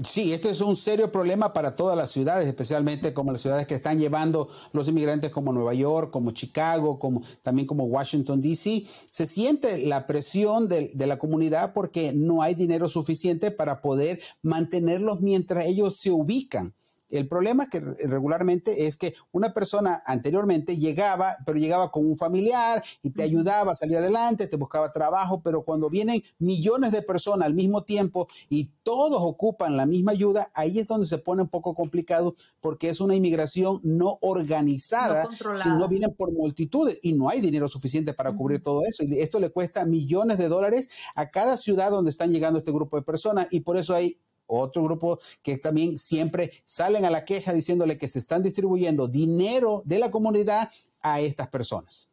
Sí, 0.01 0.33
esto 0.33 0.49
es 0.49 0.59
un 0.59 0.75
serio 0.75 1.11
problema 1.11 1.53
para 1.53 1.75
todas 1.75 1.95
las 1.95 2.09
ciudades, 2.09 2.47
especialmente 2.47 3.13
como 3.13 3.31
las 3.31 3.41
ciudades 3.41 3.67
que 3.67 3.75
están 3.75 3.99
llevando 3.99 4.49
los 4.71 4.87
inmigrantes 4.87 5.29
como 5.29 5.53
Nueva 5.53 5.75
York, 5.75 6.09
como 6.09 6.31
Chicago, 6.31 6.97
como 6.97 7.21
también 7.43 7.67
como 7.67 7.83
Washington, 7.83 8.41
D.C. 8.41 8.85
Se 9.11 9.27
siente 9.27 9.85
la 9.85 10.07
presión 10.07 10.67
de, 10.67 10.89
de, 10.95 11.05
la 11.05 11.19
comunidad 11.19 11.73
porque 11.73 12.11
no 12.11 12.41
hay 12.41 12.55
dinero 12.55 12.89
suficiente 12.89 13.51
para 13.51 13.81
poder 13.81 14.19
mantenerlos 14.41 15.21
mientras 15.21 15.65
ellos 15.65 15.95
se 15.97 16.09
ubican. 16.09 16.73
El 17.13 17.27
problema 17.27 17.69
que 17.69 17.79
regularmente 17.79 18.87
es 18.87 18.97
que 18.97 19.13
una 19.31 19.53
persona 19.53 20.01
anteriormente 20.03 20.77
llegaba, 20.77 21.37
pero 21.45 21.59
llegaba 21.59 21.91
con 21.91 22.07
un 22.07 22.17
familiar 22.17 22.83
y 23.03 23.11
te 23.11 23.21
ayudaba 23.21 23.73
a 23.73 23.75
salir 23.75 23.97
adelante, 23.97 24.47
te 24.47 24.57
buscaba 24.57 24.91
trabajo, 24.91 25.41
pero 25.43 25.63
cuando 25.63 25.91
vienen 25.91 26.23
millones 26.39 26.91
de 26.91 27.03
personas 27.03 27.45
al 27.45 27.53
mismo 27.53 27.83
tiempo 27.83 28.27
y 28.49 28.71
todos 28.81 29.21
ocupan 29.21 29.77
la 29.77 29.85
misma 29.85 30.13
ayuda, 30.13 30.49
ahí 30.55 30.79
es 30.79 30.87
donde 30.87 31.05
se 31.05 31.19
pone 31.19 31.43
un 31.43 31.49
poco 31.49 31.75
complicado 31.75 32.33
porque 32.59 32.89
es 32.89 32.99
una 32.99 33.15
inmigración 33.15 33.79
no 33.83 34.17
organizada, 34.21 35.25
no 35.25 35.53
si 35.53 35.69
no 35.69 35.87
vienen 35.87 36.15
por 36.15 36.31
multitudes 36.31 36.97
y 37.03 37.13
no 37.13 37.29
hay 37.29 37.41
dinero 37.41 37.69
suficiente 37.69 38.15
para 38.15 38.35
cubrir 38.35 38.63
todo 38.63 38.81
eso. 38.87 39.03
Y 39.03 39.19
esto 39.19 39.39
le 39.39 39.51
cuesta 39.51 39.85
millones 39.85 40.39
de 40.39 40.47
dólares 40.47 40.89
a 41.13 41.29
cada 41.29 41.57
ciudad 41.57 41.91
donde 41.91 42.09
están 42.09 42.31
llegando 42.31 42.57
este 42.57 42.71
grupo 42.71 42.97
de 42.97 43.03
personas 43.03 43.47
y 43.51 43.59
por 43.59 43.77
eso 43.77 43.93
hay 43.93 44.17
otro 44.47 44.83
grupo 44.83 45.19
que 45.41 45.57
también 45.57 45.97
siempre 45.97 46.51
salen 46.63 47.05
a 47.05 47.09
la 47.09 47.25
queja 47.25 47.53
diciéndole 47.53 47.97
que 47.97 48.07
se 48.07 48.19
están 48.19 48.43
distribuyendo 48.43 49.07
dinero 49.07 49.81
de 49.85 49.99
la 49.99 50.11
comunidad 50.11 50.69
a 51.01 51.19
estas 51.19 51.47
personas. 51.47 52.11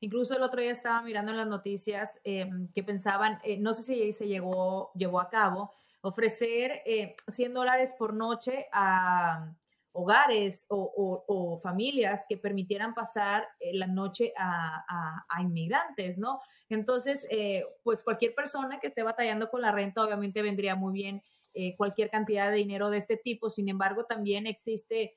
Incluso 0.00 0.36
el 0.36 0.42
otro 0.42 0.60
día 0.60 0.72
estaba 0.72 1.00
mirando 1.02 1.30
en 1.30 1.38
las 1.38 1.46
noticias 1.46 2.20
eh, 2.24 2.50
que 2.74 2.82
pensaban, 2.82 3.38
eh, 3.42 3.56
no 3.58 3.72
sé 3.72 3.82
si 3.82 4.12
se 4.12 4.26
llegó, 4.26 4.92
llevó 4.94 5.20
a 5.20 5.30
cabo, 5.30 5.72
ofrecer 6.02 6.82
eh, 6.84 7.16
100 7.28 7.54
dólares 7.54 7.94
por 7.98 8.12
noche 8.12 8.66
a 8.72 9.54
hogares 9.94 10.66
o, 10.68 11.60
familias 11.62 12.26
que 12.28 12.36
permitieran 12.36 12.94
pasar 12.94 13.46
eh, 13.60 13.72
la 13.74 13.86
noche 13.86 14.34
a, 14.36 14.84
a, 14.88 15.24
a, 15.28 15.40
inmigrantes, 15.40 16.18
¿no? 16.18 16.40
Entonces, 16.68 17.26
eh, 17.30 17.64
pues 17.82 18.02
cualquier 18.02 18.34
persona 18.34 18.80
que 18.80 18.88
esté 18.88 19.02
batallando 19.02 19.48
con 19.50 19.62
la 19.62 19.70
renta 19.70 20.02
obviamente 20.02 20.42
vendría 20.42 20.74
muy 20.74 20.92
bien 20.92 21.22
eh, 21.54 21.76
cualquier 21.76 22.10
cantidad 22.10 22.50
de 22.50 22.56
dinero 22.56 22.90
de 22.90 22.98
este 22.98 23.16
tipo. 23.16 23.50
Sin 23.50 23.68
embargo, 23.68 24.04
también 24.04 24.46
existe, 24.46 25.16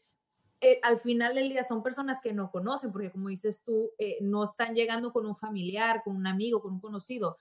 eh, 0.61 0.79
al 0.83 0.99
final 0.99 1.35
del 1.35 1.49
día 1.49 1.63
son 1.63 1.83
personas 1.83 2.21
que 2.21 2.33
no 2.33 2.51
conocen, 2.51 2.91
porque 2.91 3.11
como 3.11 3.29
dices 3.29 3.63
tú, 3.63 3.91
eh, 3.97 4.17
no 4.21 4.43
están 4.43 4.75
llegando 4.75 5.11
con 5.11 5.25
un 5.25 5.35
familiar, 5.35 6.01
con 6.03 6.15
un 6.15 6.27
amigo, 6.27 6.61
con 6.61 6.73
un 6.73 6.81
conocido. 6.81 7.37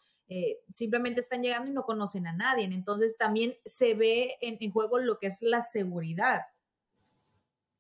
simplemente 0.71 1.21
están 1.21 1.41
llegando 1.41 1.71
y 1.71 1.75
no 1.75 1.85
conocen 1.85 2.27
a 2.27 2.33
nadie. 2.33 2.65
Entonces 2.65 3.17
también 3.17 3.55
se 3.65 3.95
ve 3.95 4.37
en, 4.41 4.57
en 4.61 4.73
juego 4.73 4.99
lo 4.99 5.19
que 5.19 5.29
es 5.29 5.41
la 5.41 5.63
seguridad. 5.63 6.43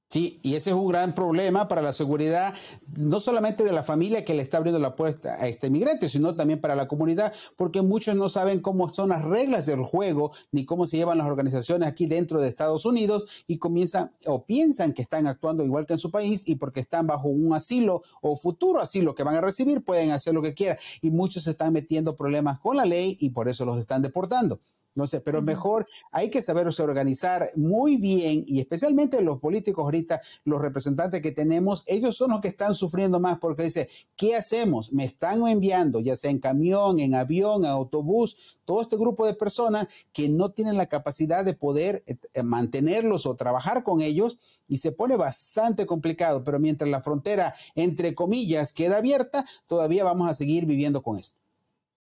Sí, 0.08 0.38
y 0.44 0.54
ese 0.54 0.70
es 0.70 0.76
un 0.76 0.86
gran 0.86 1.16
problema 1.16 1.66
para 1.66 1.82
la 1.82 1.92
seguridad, 1.92 2.54
no 2.96 3.18
solamente 3.18 3.64
de 3.64 3.72
la 3.72 3.82
familia 3.82 4.24
que 4.24 4.34
le 4.34 4.42
está 4.42 4.58
abriendo 4.58 4.78
la 4.78 4.94
puerta 4.94 5.34
a 5.34 5.48
este 5.48 5.66
inmigrante, 5.66 6.08
sino 6.08 6.36
también 6.36 6.60
para 6.60 6.76
la 6.76 6.86
comunidad, 6.86 7.34
porque 7.56 7.82
muchos 7.82 8.14
no 8.14 8.28
saben 8.28 8.60
cómo 8.60 8.88
son 8.88 9.08
las 9.08 9.24
reglas 9.24 9.66
del 9.66 9.82
juego, 9.82 10.30
ni 10.52 10.64
cómo 10.64 10.86
se 10.86 10.96
llevan 10.96 11.18
las 11.18 11.26
organizaciones 11.26 11.88
aquí 11.88 12.06
dentro 12.06 12.40
de 12.40 12.48
Estados 12.48 12.86
Unidos 12.86 13.44
y 13.48 13.58
comienzan 13.58 14.12
o 14.26 14.46
piensan 14.46 14.92
que 14.92 15.02
están 15.02 15.26
actuando 15.26 15.64
igual 15.64 15.86
que 15.86 15.94
en 15.94 15.98
su 15.98 16.12
país 16.12 16.44
y 16.46 16.54
porque 16.54 16.78
están 16.78 17.08
bajo 17.08 17.26
un 17.26 17.52
asilo 17.52 18.02
o 18.22 18.36
futuro 18.36 18.78
asilo 18.78 19.16
que 19.16 19.24
van 19.24 19.34
a 19.34 19.40
recibir, 19.40 19.82
pueden 19.82 20.12
hacer 20.12 20.34
lo 20.34 20.42
que 20.42 20.54
quieran. 20.54 20.78
Y 21.02 21.10
muchos 21.10 21.42
se 21.42 21.50
están 21.50 21.72
metiendo 21.72 22.14
problemas 22.14 22.60
con 22.60 22.76
la 22.76 22.86
ley 22.86 23.16
y 23.18 23.30
por 23.30 23.48
eso 23.48 23.64
los 23.64 23.78
están 23.78 24.02
deportando. 24.02 24.60
No 24.96 25.06
sé, 25.06 25.20
pero 25.20 25.42
mejor 25.42 25.86
hay 26.10 26.30
que 26.30 26.40
saberse 26.40 26.82
organizar 26.82 27.50
muy 27.54 27.98
bien 27.98 28.44
y 28.46 28.60
especialmente 28.60 29.20
los 29.20 29.38
políticos 29.38 29.84
ahorita, 29.84 30.22
los 30.44 30.60
representantes 30.60 31.20
que 31.20 31.32
tenemos, 31.32 31.84
ellos 31.86 32.16
son 32.16 32.30
los 32.30 32.40
que 32.40 32.48
están 32.48 32.74
sufriendo 32.74 33.20
más 33.20 33.38
porque 33.38 33.64
dice, 33.64 33.90
¿qué 34.16 34.34
hacemos? 34.34 34.94
Me 34.94 35.04
están 35.04 35.46
enviando, 35.46 36.00
ya 36.00 36.16
sea 36.16 36.30
en 36.30 36.38
camión, 36.38 36.98
en 36.98 37.14
avión, 37.14 37.66
en 37.66 37.70
autobús, 37.70 38.58
todo 38.64 38.80
este 38.80 38.96
grupo 38.96 39.26
de 39.26 39.34
personas 39.34 39.86
que 40.14 40.30
no 40.30 40.50
tienen 40.52 40.78
la 40.78 40.86
capacidad 40.86 41.44
de 41.44 41.52
poder 41.52 42.02
eh, 42.06 42.42
mantenerlos 42.42 43.26
o 43.26 43.36
trabajar 43.36 43.84
con 43.84 44.00
ellos 44.00 44.38
y 44.66 44.78
se 44.78 44.92
pone 44.92 45.16
bastante 45.16 45.84
complicado, 45.84 46.42
pero 46.42 46.58
mientras 46.58 46.88
la 46.90 47.02
frontera, 47.02 47.54
entre 47.74 48.14
comillas, 48.14 48.72
queda 48.72 48.96
abierta, 48.96 49.44
todavía 49.66 50.04
vamos 50.04 50.30
a 50.30 50.34
seguir 50.34 50.64
viviendo 50.64 51.02
con 51.02 51.18
esto. 51.18 51.45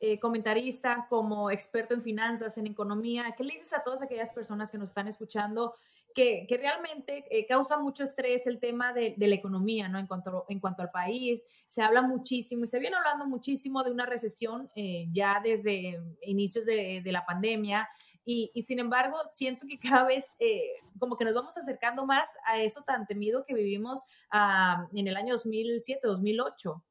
eh, 0.00 0.18
comentarista, 0.18 1.06
como 1.08 1.50
experto 1.50 1.94
en 1.94 2.02
finanzas, 2.02 2.58
en 2.58 2.66
economía, 2.66 3.34
¿qué 3.36 3.44
le 3.44 3.54
dices 3.54 3.72
a 3.72 3.82
todas 3.82 4.02
aquellas 4.02 4.32
personas 4.32 4.70
que 4.70 4.78
nos 4.78 4.90
están 4.90 5.08
escuchando 5.08 5.74
que, 6.16 6.46
que 6.48 6.56
realmente 6.56 7.26
eh, 7.30 7.46
causa 7.46 7.76
mucho 7.76 8.02
estrés 8.02 8.46
el 8.46 8.58
tema 8.58 8.94
de, 8.94 9.14
de, 9.18 9.28
la 9.28 9.34
economía, 9.34 9.86
¿no? 9.86 9.98
En 9.98 10.06
cuanto, 10.06 10.46
en 10.48 10.60
cuanto 10.60 10.80
al 10.80 10.90
país, 10.90 11.44
se 11.66 11.82
habla 11.82 12.00
muchísimo 12.00 12.64
y 12.64 12.68
se 12.68 12.78
viene 12.78 12.96
hablando 12.96 13.26
muchísimo 13.26 13.84
de 13.84 13.90
una 13.90 14.06
recesión 14.06 14.66
eh, 14.76 15.08
ya 15.12 15.40
desde 15.44 16.00
inicios 16.22 16.64
de, 16.64 17.02
de 17.04 17.12
la 17.12 17.26
pandemia. 17.26 17.86
Y, 18.24 18.50
y, 18.54 18.62
sin 18.62 18.78
embargo, 18.78 19.18
siento 19.30 19.66
que 19.68 19.78
cada 19.78 20.06
vez 20.06 20.26
eh, 20.38 20.62
como 20.98 21.18
que 21.18 21.24
nos 21.26 21.34
vamos 21.34 21.56
acercando 21.58 22.06
más 22.06 22.30
a 22.46 22.62
eso 22.62 22.82
tan 22.82 23.06
temido 23.06 23.44
que 23.44 23.54
vivimos 23.54 24.00
uh, 24.32 24.96
en 24.98 25.06
el 25.06 25.16
año 25.16 25.34
2007, 25.34 26.00
2008. 26.02 26.82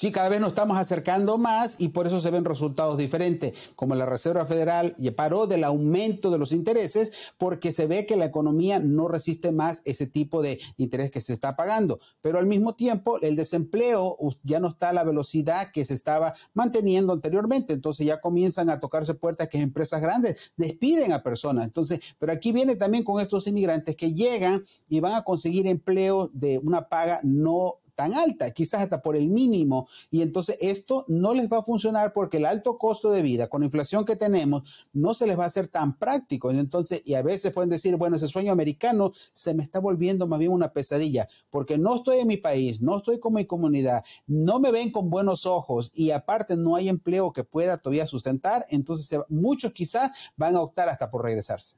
Sí, 0.00 0.12
cada 0.12 0.30
vez 0.30 0.40
nos 0.40 0.48
estamos 0.48 0.78
acercando 0.78 1.36
más 1.36 1.78
y 1.78 1.88
por 1.88 2.06
eso 2.06 2.22
se 2.22 2.30
ven 2.30 2.46
resultados 2.46 2.96
diferentes, 2.96 3.52
como 3.76 3.94
la 3.94 4.06
Reserva 4.06 4.46
Federal 4.46 4.96
paró 5.14 5.46
del 5.46 5.62
aumento 5.62 6.30
de 6.30 6.38
los 6.38 6.52
intereses 6.52 7.12
porque 7.36 7.70
se 7.70 7.86
ve 7.86 8.06
que 8.06 8.16
la 8.16 8.24
economía 8.24 8.78
no 8.78 9.08
resiste 9.08 9.52
más 9.52 9.82
ese 9.84 10.06
tipo 10.06 10.40
de 10.40 10.58
interés 10.78 11.10
que 11.10 11.20
se 11.20 11.34
está 11.34 11.54
pagando. 11.54 12.00
Pero 12.22 12.38
al 12.38 12.46
mismo 12.46 12.76
tiempo, 12.76 13.20
el 13.20 13.36
desempleo 13.36 14.16
ya 14.42 14.58
no 14.58 14.68
está 14.68 14.88
a 14.88 14.94
la 14.94 15.04
velocidad 15.04 15.70
que 15.70 15.84
se 15.84 15.92
estaba 15.92 16.32
manteniendo 16.54 17.12
anteriormente. 17.12 17.74
Entonces 17.74 18.06
ya 18.06 18.22
comienzan 18.22 18.70
a 18.70 18.80
tocarse 18.80 19.12
puertas 19.12 19.48
que 19.48 19.58
empresas 19.58 20.00
grandes 20.00 20.54
despiden 20.56 21.12
a 21.12 21.22
personas. 21.22 21.66
Entonces, 21.66 22.00
pero 22.18 22.32
aquí 22.32 22.52
viene 22.52 22.74
también 22.74 23.04
con 23.04 23.20
estos 23.20 23.46
inmigrantes 23.46 23.96
que 23.96 24.14
llegan 24.14 24.64
y 24.88 25.00
van 25.00 25.12
a 25.12 25.24
conseguir 25.24 25.66
empleo 25.66 26.30
de 26.32 26.56
una 26.56 26.88
paga 26.88 27.20
no 27.22 27.80
tan 28.00 28.14
alta, 28.14 28.50
quizás 28.52 28.80
hasta 28.80 29.02
por 29.02 29.14
el 29.14 29.28
mínimo. 29.28 29.86
Y 30.10 30.22
entonces 30.22 30.56
esto 30.58 31.04
no 31.06 31.34
les 31.34 31.52
va 31.52 31.58
a 31.58 31.62
funcionar 31.62 32.14
porque 32.14 32.38
el 32.38 32.46
alto 32.46 32.78
costo 32.78 33.10
de 33.10 33.20
vida 33.20 33.48
con 33.48 33.60
la 33.60 33.66
inflación 33.66 34.06
que 34.06 34.16
tenemos 34.16 34.88
no 34.94 35.12
se 35.12 35.26
les 35.26 35.38
va 35.38 35.44
a 35.44 35.48
hacer 35.48 35.68
tan 35.68 35.98
práctico. 35.98 36.50
Entonces, 36.50 37.02
y 37.04 37.12
a 37.12 37.20
veces 37.20 37.52
pueden 37.52 37.68
decir, 37.68 37.94
bueno, 37.96 38.16
ese 38.16 38.26
sueño 38.26 38.52
americano 38.52 39.12
se 39.32 39.52
me 39.52 39.62
está 39.62 39.80
volviendo 39.80 40.26
más 40.26 40.38
bien 40.38 40.50
una 40.50 40.72
pesadilla 40.72 41.28
porque 41.50 41.76
no 41.76 41.96
estoy 41.96 42.20
en 42.20 42.28
mi 42.28 42.38
país, 42.38 42.80
no 42.80 42.96
estoy 42.96 43.20
con 43.20 43.34
mi 43.34 43.44
comunidad, 43.44 44.02
no 44.26 44.60
me 44.60 44.70
ven 44.70 44.90
con 44.90 45.10
buenos 45.10 45.44
ojos 45.44 45.92
y 45.94 46.10
aparte 46.12 46.56
no 46.56 46.76
hay 46.76 46.88
empleo 46.88 47.34
que 47.34 47.44
pueda 47.44 47.76
todavía 47.76 48.06
sustentar. 48.06 48.64
Entonces, 48.70 49.20
muchos 49.28 49.72
quizás 49.72 50.32
van 50.38 50.56
a 50.56 50.62
optar 50.62 50.88
hasta 50.88 51.10
por 51.10 51.22
regresarse. 51.22 51.76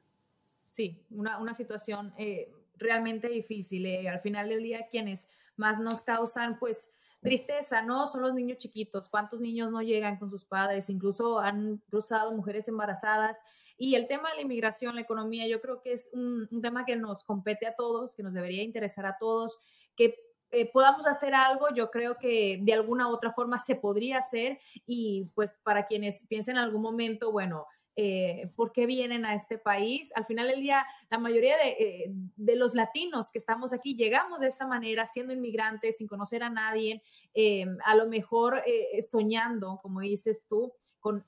Sí, 0.65 1.03
una, 1.09 1.37
una 1.39 1.53
situación 1.53 2.13
eh, 2.17 2.49
realmente 2.77 3.27
difícil. 3.27 3.85
Eh, 3.85 4.07
al 4.07 4.21
final 4.21 4.47
del 4.47 4.63
día, 4.63 4.87
quienes 4.89 5.25
más 5.55 5.79
nos 5.79 6.03
causan 6.03 6.57
pues 6.59 6.89
tristeza, 7.23 7.81
¿no? 7.81 8.05
Son 8.05 8.21
los 8.21 8.33
niños 8.33 8.59
chiquitos. 8.59 9.07
¿Cuántos 9.07 9.39
niños 9.39 9.71
no 9.71 9.81
llegan 9.81 10.17
con 10.17 10.29
sus 10.29 10.45
padres? 10.45 10.89
Incluso 10.89 11.39
han 11.39 11.77
cruzado 11.89 12.31
mujeres 12.33 12.67
embarazadas. 12.67 13.41
Y 13.77 13.95
el 13.95 14.07
tema 14.07 14.29
de 14.29 14.35
la 14.35 14.41
inmigración, 14.41 14.95
la 14.95 15.01
economía, 15.01 15.47
yo 15.47 15.59
creo 15.61 15.81
que 15.81 15.93
es 15.93 16.11
un, 16.13 16.47
tema 16.61 16.85
que 16.85 16.95
nos 16.95 17.23
compete 17.23 17.65
a 17.65 17.75
todos, 17.75 18.15
que 18.15 18.23
nos 18.23 18.33
debería 18.33 18.61
interesar 18.61 19.05
a 19.05 19.17
todos, 19.17 19.59
que 19.95 20.15
eh, 20.51 20.69
podamos 20.71 21.07
hacer 21.07 21.33
algo, 21.33 21.67
yo 21.73 21.89
creo 21.89 22.17
que 22.19 22.59
de 22.61 22.73
alguna 22.73 23.07
u 23.07 23.11
otra 23.11 23.33
forma 23.33 23.57
se 23.57 23.75
podría 23.75 24.19
hacer 24.19 24.59
y 24.85 25.31
pues 25.33 25.59
para 25.63 25.87
quienes 25.87 26.27
piensen 26.27 26.57
en 26.57 26.61
algún 26.61 26.83
momento, 26.83 27.31
bueno, 27.31 27.65
eh, 27.95 28.49
por 28.55 28.71
qué 28.71 28.85
vienen 28.85 29.25
a 29.25 29.35
este 29.35 29.57
país. 29.57 30.11
Al 30.15 30.25
final 30.25 30.47
del 30.47 30.61
día, 30.61 30.85
la 31.09 31.19
mayoría 31.19 31.55
eh, 31.63 32.05
de, 32.09 32.55
los 32.55 32.73
latinos 32.73 33.31
que 33.31 33.37
estamos 33.37 33.71
aquí 33.73 33.95
llegamos 33.95 34.39
de 34.39 34.47
esta 34.47 34.65
manera, 34.65 35.05
siendo 35.05 35.33
inmigrantes, 35.33 35.97
sin 35.97 36.07
conocer 36.07 36.43
a 36.43 36.49
nadie, 36.49 37.03
eh, 37.33 37.65
a 37.85 37.95
lo 37.95 38.07
mejor 38.07 38.63
soñando, 39.01 39.79
como 39.81 39.99
dices 39.99 40.45
tú, 40.47 40.73
con 40.99 41.23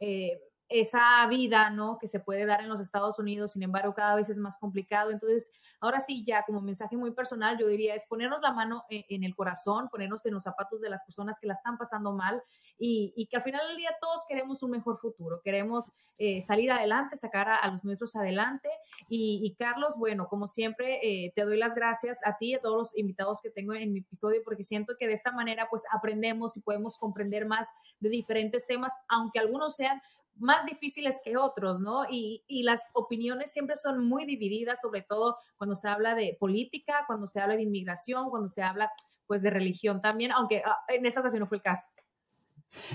esa 0.67 1.25
vida, 1.27 1.69
¿no? 1.69 1.99
Que 1.99 2.07
se 2.07 2.19
puede 2.19 2.45
dar 2.45 2.61
en 2.61 2.69
los 2.69 2.79
Estados 2.79 3.19
Unidos, 3.19 3.53
sin 3.53 3.63
embargo, 3.63 3.93
cada 3.93 4.15
vez 4.15 4.29
es 4.29 4.39
más 4.39 4.57
complicado. 4.57 5.11
Entonces, 5.11 5.51
ahora 5.79 5.99
sí, 5.99 6.23
ya 6.25 6.43
como 6.43 6.61
mensaje 6.61 6.97
muy 6.97 7.11
personal, 7.11 7.57
yo 7.57 7.67
diría 7.67 7.93
es 7.93 8.05
ponernos 8.07 8.41
la 8.41 8.51
mano 8.51 8.83
en, 8.89 9.23
el 9.23 9.35
corazón, 9.35 9.89
ponernos 9.89 10.25
en 10.25 10.33
los 10.33 10.43
zapatos 10.43 10.81
de 10.81 10.89
las 10.89 11.03
personas 11.03 11.39
que 11.39 11.47
la 11.47 11.53
están 11.53 11.77
pasando 11.77 12.13
mal 12.13 12.41
y, 12.77 13.27
que 13.29 13.37
al 13.37 13.43
final 13.43 13.67
del 13.67 13.77
día 13.77 13.95
todos 14.01 14.25
queremos 14.27 14.63
un 14.63 14.71
mejor 14.71 14.99
futuro, 14.99 15.41
queremos 15.43 15.91
eh, 16.17 16.41
salir 16.41 16.71
adelante, 16.71 17.17
sacar 17.17 17.47
a, 17.49 17.67
los 17.69 17.83
nuestros 17.83 18.15
adelante. 18.15 18.69
Y, 19.07 19.55
Carlos, 19.59 19.95
bueno, 19.97 20.27
como 20.27 20.47
siempre, 20.47 20.99
eh, 21.03 21.31
te 21.35 21.43
doy 21.43 21.57
las 21.57 21.75
gracias 21.75 22.19
a 22.25 22.37
ti 22.37 22.51
y 22.51 22.55
a 22.55 22.61
todos 22.61 22.77
los 22.77 22.97
invitados 22.97 23.39
que 23.41 23.51
tengo 23.51 23.73
en 23.73 23.93
mi 23.93 23.99
episodio, 23.99 24.41
porque 24.43 24.63
siento 24.63 24.95
que 24.99 25.07
de 25.07 25.13
esta 25.13 25.31
manera 25.31 25.67
pues 25.69 25.83
aprendemos 25.91 26.57
y 26.57 26.61
podemos 26.61 26.97
comprender 26.97 27.45
más 27.45 27.69
de 27.99 28.09
diferentes 28.09 28.65
temas, 28.65 28.91
aunque 29.07 29.39
algunos 29.39 29.75
sean 29.75 30.01
más 30.35 30.65
difíciles 30.65 31.21
que 31.23 31.37
otros, 31.37 31.79
¿no? 31.79 32.03
Y, 32.09 32.43
y, 32.47 32.63
las 32.63 32.89
opiniones 32.93 33.51
siempre 33.51 33.75
son 33.77 34.05
muy 34.05 34.25
divididas, 34.25 34.81
sobre 34.81 35.01
todo 35.01 35.37
cuando 35.57 35.75
se 35.75 35.87
habla 35.87 36.15
de 36.15 36.35
política, 36.39 37.03
cuando 37.07 37.27
se 37.27 37.39
habla 37.39 37.55
de 37.55 37.63
inmigración, 37.63 38.29
cuando 38.29 38.49
se 38.49 38.61
habla 38.61 38.91
pues 39.27 39.41
de 39.41 39.49
religión 39.49 40.01
también, 40.01 40.31
aunque 40.31 40.61
ah, 40.65 40.77
en 40.87 41.05
esta 41.05 41.19
ocasión 41.19 41.41
no 41.41 41.47
fue 41.47 41.57
el 41.57 41.63
caso. 41.63 41.89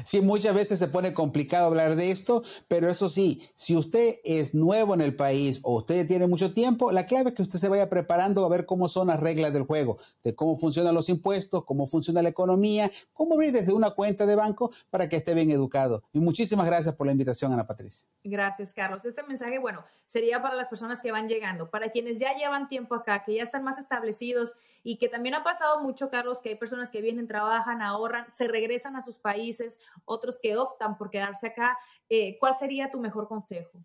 Sí, 0.04 0.20
muchas 0.20 0.54
veces 0.54 0.78
se 0.78 0.88
pone 0.88 1.14
complicado 1.14 1.66
hablar 1.66 1.96
de 1.96 2.10
esto, 2.10 2.42
pero 2.68 2.88
eso 2.88 3.08
sí, 3.08 3.48
si 3.54 3.76
usted 3.76 4.16
es 4.24 4.54
nuevo 4.54 4.94
en 4.94 5.00
el 5.00 5.16
país 5.16 5.60
o 5.62 5.76
usted 5.76 6.06
tiene 6.06 6.26
mucho 6.26 6.52
tiempo, 6.52 6.92
la 6.92 7.06
clave 7.06 7.30
es 7.30 7.36
que 7.36 7.42
usted 7.42 7.58
se 7.58 7.68
vaya 7.68 7.88
preparando 7.88 8.44
a 8.44 8.48
ver 8.48 8.66
cómo 8.66 8.88
son 8.88 9.08
las 9.08 9.20
reglas 9.20 9.52
del 9.52 9.64
juego, 9.64 9.98
de 10.22 10.34
cómo 10.34 10.56
funcionan 10.56 10.94
los 10.94 11.08
impuestos, 11.08 11.64
cómo 11.64 11.86
funciona 11.86 12.22
la 12.22 12.28
economía, 12.28 12.90
cómo 13.12 13.34
abrir 13.34 13.52
desde 13.52 13.72
una 13.72 13.90
cuenta 13.90 14.26
de 14.26 14.34
banco 14.34 14.70
para 14.90 15.08
que 15.08 15.16
esté 15.16 15.34
bien 15.34 15.50
educado. 15.50 16.02
Y 16.12 16.20
muchísimas 16.20 16.66
gracias 16.66 16.94
por 16.94 17.06
la 17.06 17.12
invitación, 17.12 17.52
Ana 17.52 17.66
Patricia. 17.66 18.08
Gracias, 18.22 18.72
Carlos. 18.72 19.04
Este 19.04 19.22
mensaje, 19.22 19.58
bueno, 19.58 19.84
sería 20.06 20.42
para 20.42 20.54
las 20.54 20.68
personas 20.68 21.00
que 21.02 21.12
van 21.12 21.28
llegando, 21.28 21.70
para 21.70 21.90
quienes 21.90 22.18
ya 22.18 22.34
llevan 22.34 22.68
tiempo 22.68 22.94
acá, 22.94 23.24
que 23.24 23.34
ya 23.34 23.42
están 23.42 23.64
más 23.64 23.78
establecidos 23.78 24.54
y 24.82 24.96
que 24.96 25.08
también 25.08 25.34
ha 25.34 25.44
pasado 25.44 25.82
mucho, 25.82 26.10
Carlos, 26.10 26.40
que 26.40 26.50
hay 26.50 26.54
personas 26.54 26.90
que 26.90 27.00
vienen, 27.00 27.26
trabajan, 27.26 27.82
ahorran, 27.82 28.26
se 28.32 28.48
regresan 28.48 28.96
a 28.96 29.02
sus 29.02 29.18
países, 29.18 29.59
otros 30.04 30.38
que 30.40 30.56
optan 30.56 30.96
por 30.96 31.10
quedarse 31.10 31.48
acá. 31.48 31.76
Eh, 32.08 32.36
¿Cuál 32.38 32.54
sería 32.54 32.90
tu 32.90 33.00
mejor 33.00 33.28
consejo? 33.28 33.80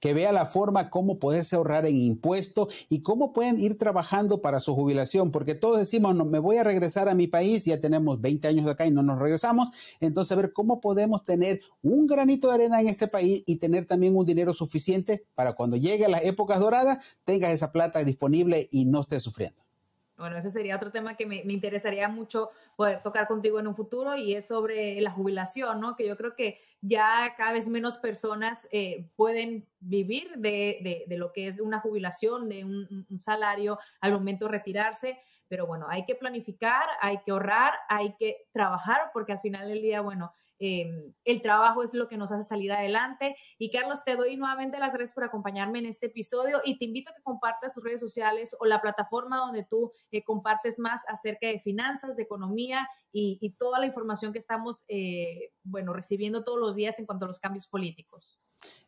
que 0.00 0.14
vea 0.14 0.32
la 0.32 0.46
forma 0.46 0.90
cómo 0.90 1.18
poderse 1.18 1.56
ahorrar 1.56 1.86
en 1.86 1.96
impuestos 1.96 2.86
y 2.88 3.02
cómo 3.02 3.32
pueden 3.32 3.58
ir 3.58 3.78
trabajando 3.78 4.40
para 4.40 4.60
su 4.60 4.74
jubilación, 4.74 5.30
porque 5.30 5.54
todos 5.54 5.78
decimos, 5.78 6.14
no, 6.14 6.24
me 6.24 6.38
voy 6.38 6.56
a 6.56 6.64
regresar 6.64 7.08
a 7.08 7.14
mi 7.14 7.26
país, 7.26 7.64
ya 7.64 7.80
tenemos 7.80 8.20
20 8.20 8.48
años 8.48 8.66
acá 8.66 8.86
y 8.86 8.90
no 8.90 9.02
nos 9.02 9.18
regresamos, 9.18 9.70
entonces 10.00 10.32
a 10.32 10.36
ver 10.36 10.52
cómo 10.52 10.80
podemos 10.80 11.22
tener 11.22 11.60
un 11.82 12.06
granito 12.06 12.48
de 12.48 12.54
arena 12.54 12.80
en 12.80 12.88
este 12.88 13.08
país 13.08 13.42
y 13.46 13.56
tener 13.56 13.86
también 13.86 14.16
un 14.16 14.26
dinero 14.26 14.54
suficiente 14.54 15.24
para 15.34 15.54
cuando 15.54 15.76
llegue 15.76 16.04
a 16.04 16.08
las 16.08 16.24
épocas 16.24 16.60
doradas, 16.60 16.98
tengas 17.24 17.52
esa 17.52 17.72
plata 17.72 18.02
disponible 18.04 18.68
y 18.70 18.84
no 18.84 19.02
estés 19.02 19.22
sufriendo. 19.22 19.62
Bueno, 20.16 20.36
ese 20.36 20.50
sería 20.50 20.76
otro 20.76 20.92
tema 20.92 21.16
que 21.16 21.26
me, 21.26 21.42
interesaría 21.46 22.08
mucho 22.08 22.50
poder 22.76 23.02
tocar 23.02 23.26
contigo 23.26 23.58
en 23.58 23.66
un 23.66 23.74
futuro 23.74 24.16
y 24.16 24.34
es 24.34 24.46
sobre 24.46 25.00
la 25.00 25.10
jubilación, 25.10 25.80
¿no? 25.80 25.96
Que 25.96 26.06
yo 26.06 26.16
creo 26.16 26.36
que 26.36 26.60
ya 26.80 27.34
cada 27.36 27.52
vez 27.52 27.66
menos 27.66 27.98
personas 27.98 28.68
eh, 28.70 29.08
pueden 29.16 29.66
vivir 29.80 30.34
de, 30.36 31.04
lo 31.08 31.32
que 31.32 31.48
es 31.48 31.58
una 31.58 31.80
jubilación, 31.80 32.48
de 32.48 32.64
un, 32.64 33.06
un 33.10 33.20
salario 33.20 33.78
al 34.00 34.12
momento 34.12 34.44
de 34.46 34.52
retirarse. 34.52 35.18
Pero 35.48 35.66
bueno, 35.66 35.86
hay 35.88 36.04
que 36.04 36.14
planificar, 36.14 36.86
hay 37.00 37.18
que 37.24 37.32
ahorrar, 37.32 37.74
hay 37.88 38.14
que 38.16 38.46
trabajar, 38.52 39.10
porque 39.12 39.32
al 39.32 39.40
final 39.40 39.68
del 39.68 39.82
día, 39.82 40.00
bueno, 40.00 40.32
Em, 40.58 41.12
el 41.24 41.42
trabajo 41.42 41.82
es 41.82 41.92
lo 41.94 42.08
que 42.08 42.16
nos 42.16 42.30
hace 42.30 42.48
salir 42.48 42.72
adelante. 42.72 43.36
Y 43.58 43.70
Carlos, 43.70 44.04
te 44.04 44.16
doy 44.16 44.36
nuevamente 44.36 44.78
las 44.78 44.92
gracias 44.92 45.12
por 45.12 45.24
acompañarme 45.24 45.80
en 45.80 45.86
este 45.86 46.06
episodio 46.06 46.60
y 46.64 46.78
te 46.78 46.84
invito 46.84 47.10
a 47.10 47.14
que 47.14 47.22
compartas 47.22 47.74
sus 47.74 47.82
redes 47.82 48.00
sociales 48.00 48.56
o 48.60 48.64
la 48.64 48.80
plataforma 48.80 49.38
donde 49.38 49.64
tú 49.64 49.92
eh, 50.10 50.22
compartes 50.22 50.78
más 50.78 51.02
acerca 51.08 51.48
de 51.48 51.60
finanzas, 51.60 52.16
de 52.16 52.22
economía 52.22 52.88
y, 53.12 53.54
toda 53.58 53.78
la 53.78 53.86
información 53.86 54.32
que 54.32 54.38
estamos, 54.38 54.84
eh, 54.88 55.52
bueno, 55.62 55.92
recibiendo 55.92 56.42
todos 56.42 56.58
los 56.58 56.74
días 56.74 56.98
en 56.98 57.06
cuanto 57.06 57.24
a 57.24 57.28
los 57.28 57.38
cambios 57.38 57.68
políticos. 57.68 58.40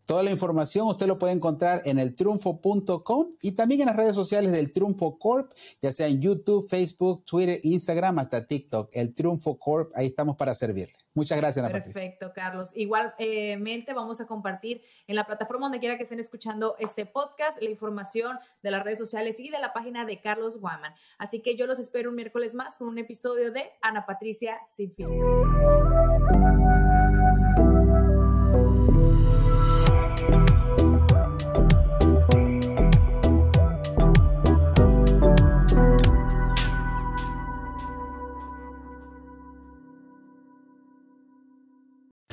Toda 0.06 0.22
la 0.22 0.30
información 0.30 0.86
usted 0.86 1.08
lo 1.08 1.18
puede 1.18 1.32
encontrar 1.32 1.82
en 1.84 1.98
el 1.98 2.14
triunfo.com 2.14 3.30
y 3.42 3.52
también 3.52 3.80
en 3.80 3.86
las 3.86 3.96
redes 3.96 4.14
sociales 4.14 4.52
del 4.52 4.72
Triunfo 4.72 5.18
Corp, 5.18 5.52
ya 5.82 5.92
sea 5.92 6.06
en 6.06 6.20
YouTube, 6.20 6.66
Facebook, 6.68 7.24
Twitter, 7.24 7.58
Instagram, 7.64 8.20
hasta 8.20 8.46
TikTok. 8.46 8.88
El 8.92 9.14
Triunfo 9.14 9.58
Corp, 9.58 9.90
ahí 9.96 10.06
estamos 10.06 10.36
para 10.36 10.54
servirle. 10.54 10.94
Muchas 11.12 11.38
gracias, 11.38 11.64
Ana 11.64 11.72
Perfecto, 11.72 12.30
Carlos. 12.32 12.70
Igualmente 12.74 13.94
vamos 13.94 14.20
a 14.20 14.26
compartir 14.26 14.82
en 15.08 15.16
la 15.16 15.24
plataforma 15.26 15.66
donde 15.66 15.80
quiera 15.80 15.96
que 15.96 16.04
estén 16.04 16.20
escuchando 16.20 16.76
este 16.78 17.04
podcast 17.04 17.60
la 17.60 17.70
información 17.70 18.38
de 18.62 18.70
las 18.70 18.84
redes 18.84 19.00
sociales 19.00 19.40
y 19.40 19.48
de 19.48 19.58
la 19.58 19.72
página 19.72 20.04
de 20.04 20.20
Carlos 20.20 20.60
Guaman. 20.60 20.94
Así 21.18 21.40
que 21.40 21.56
yo 21.56 21.66
los 21.66 21.80
espero 21.80 22.10
un 22.10 22.16
miércoles 22.16 22.54
más 22.54 22.78
con 22.78 22.86
un 22.86 22.98
episodio 22.98 23.50
de 23.50 23.72
Ana 23.82 24.06
Patricia 24.06 24.60
Sin 24.68 24.94
Fin. 24.94 25.08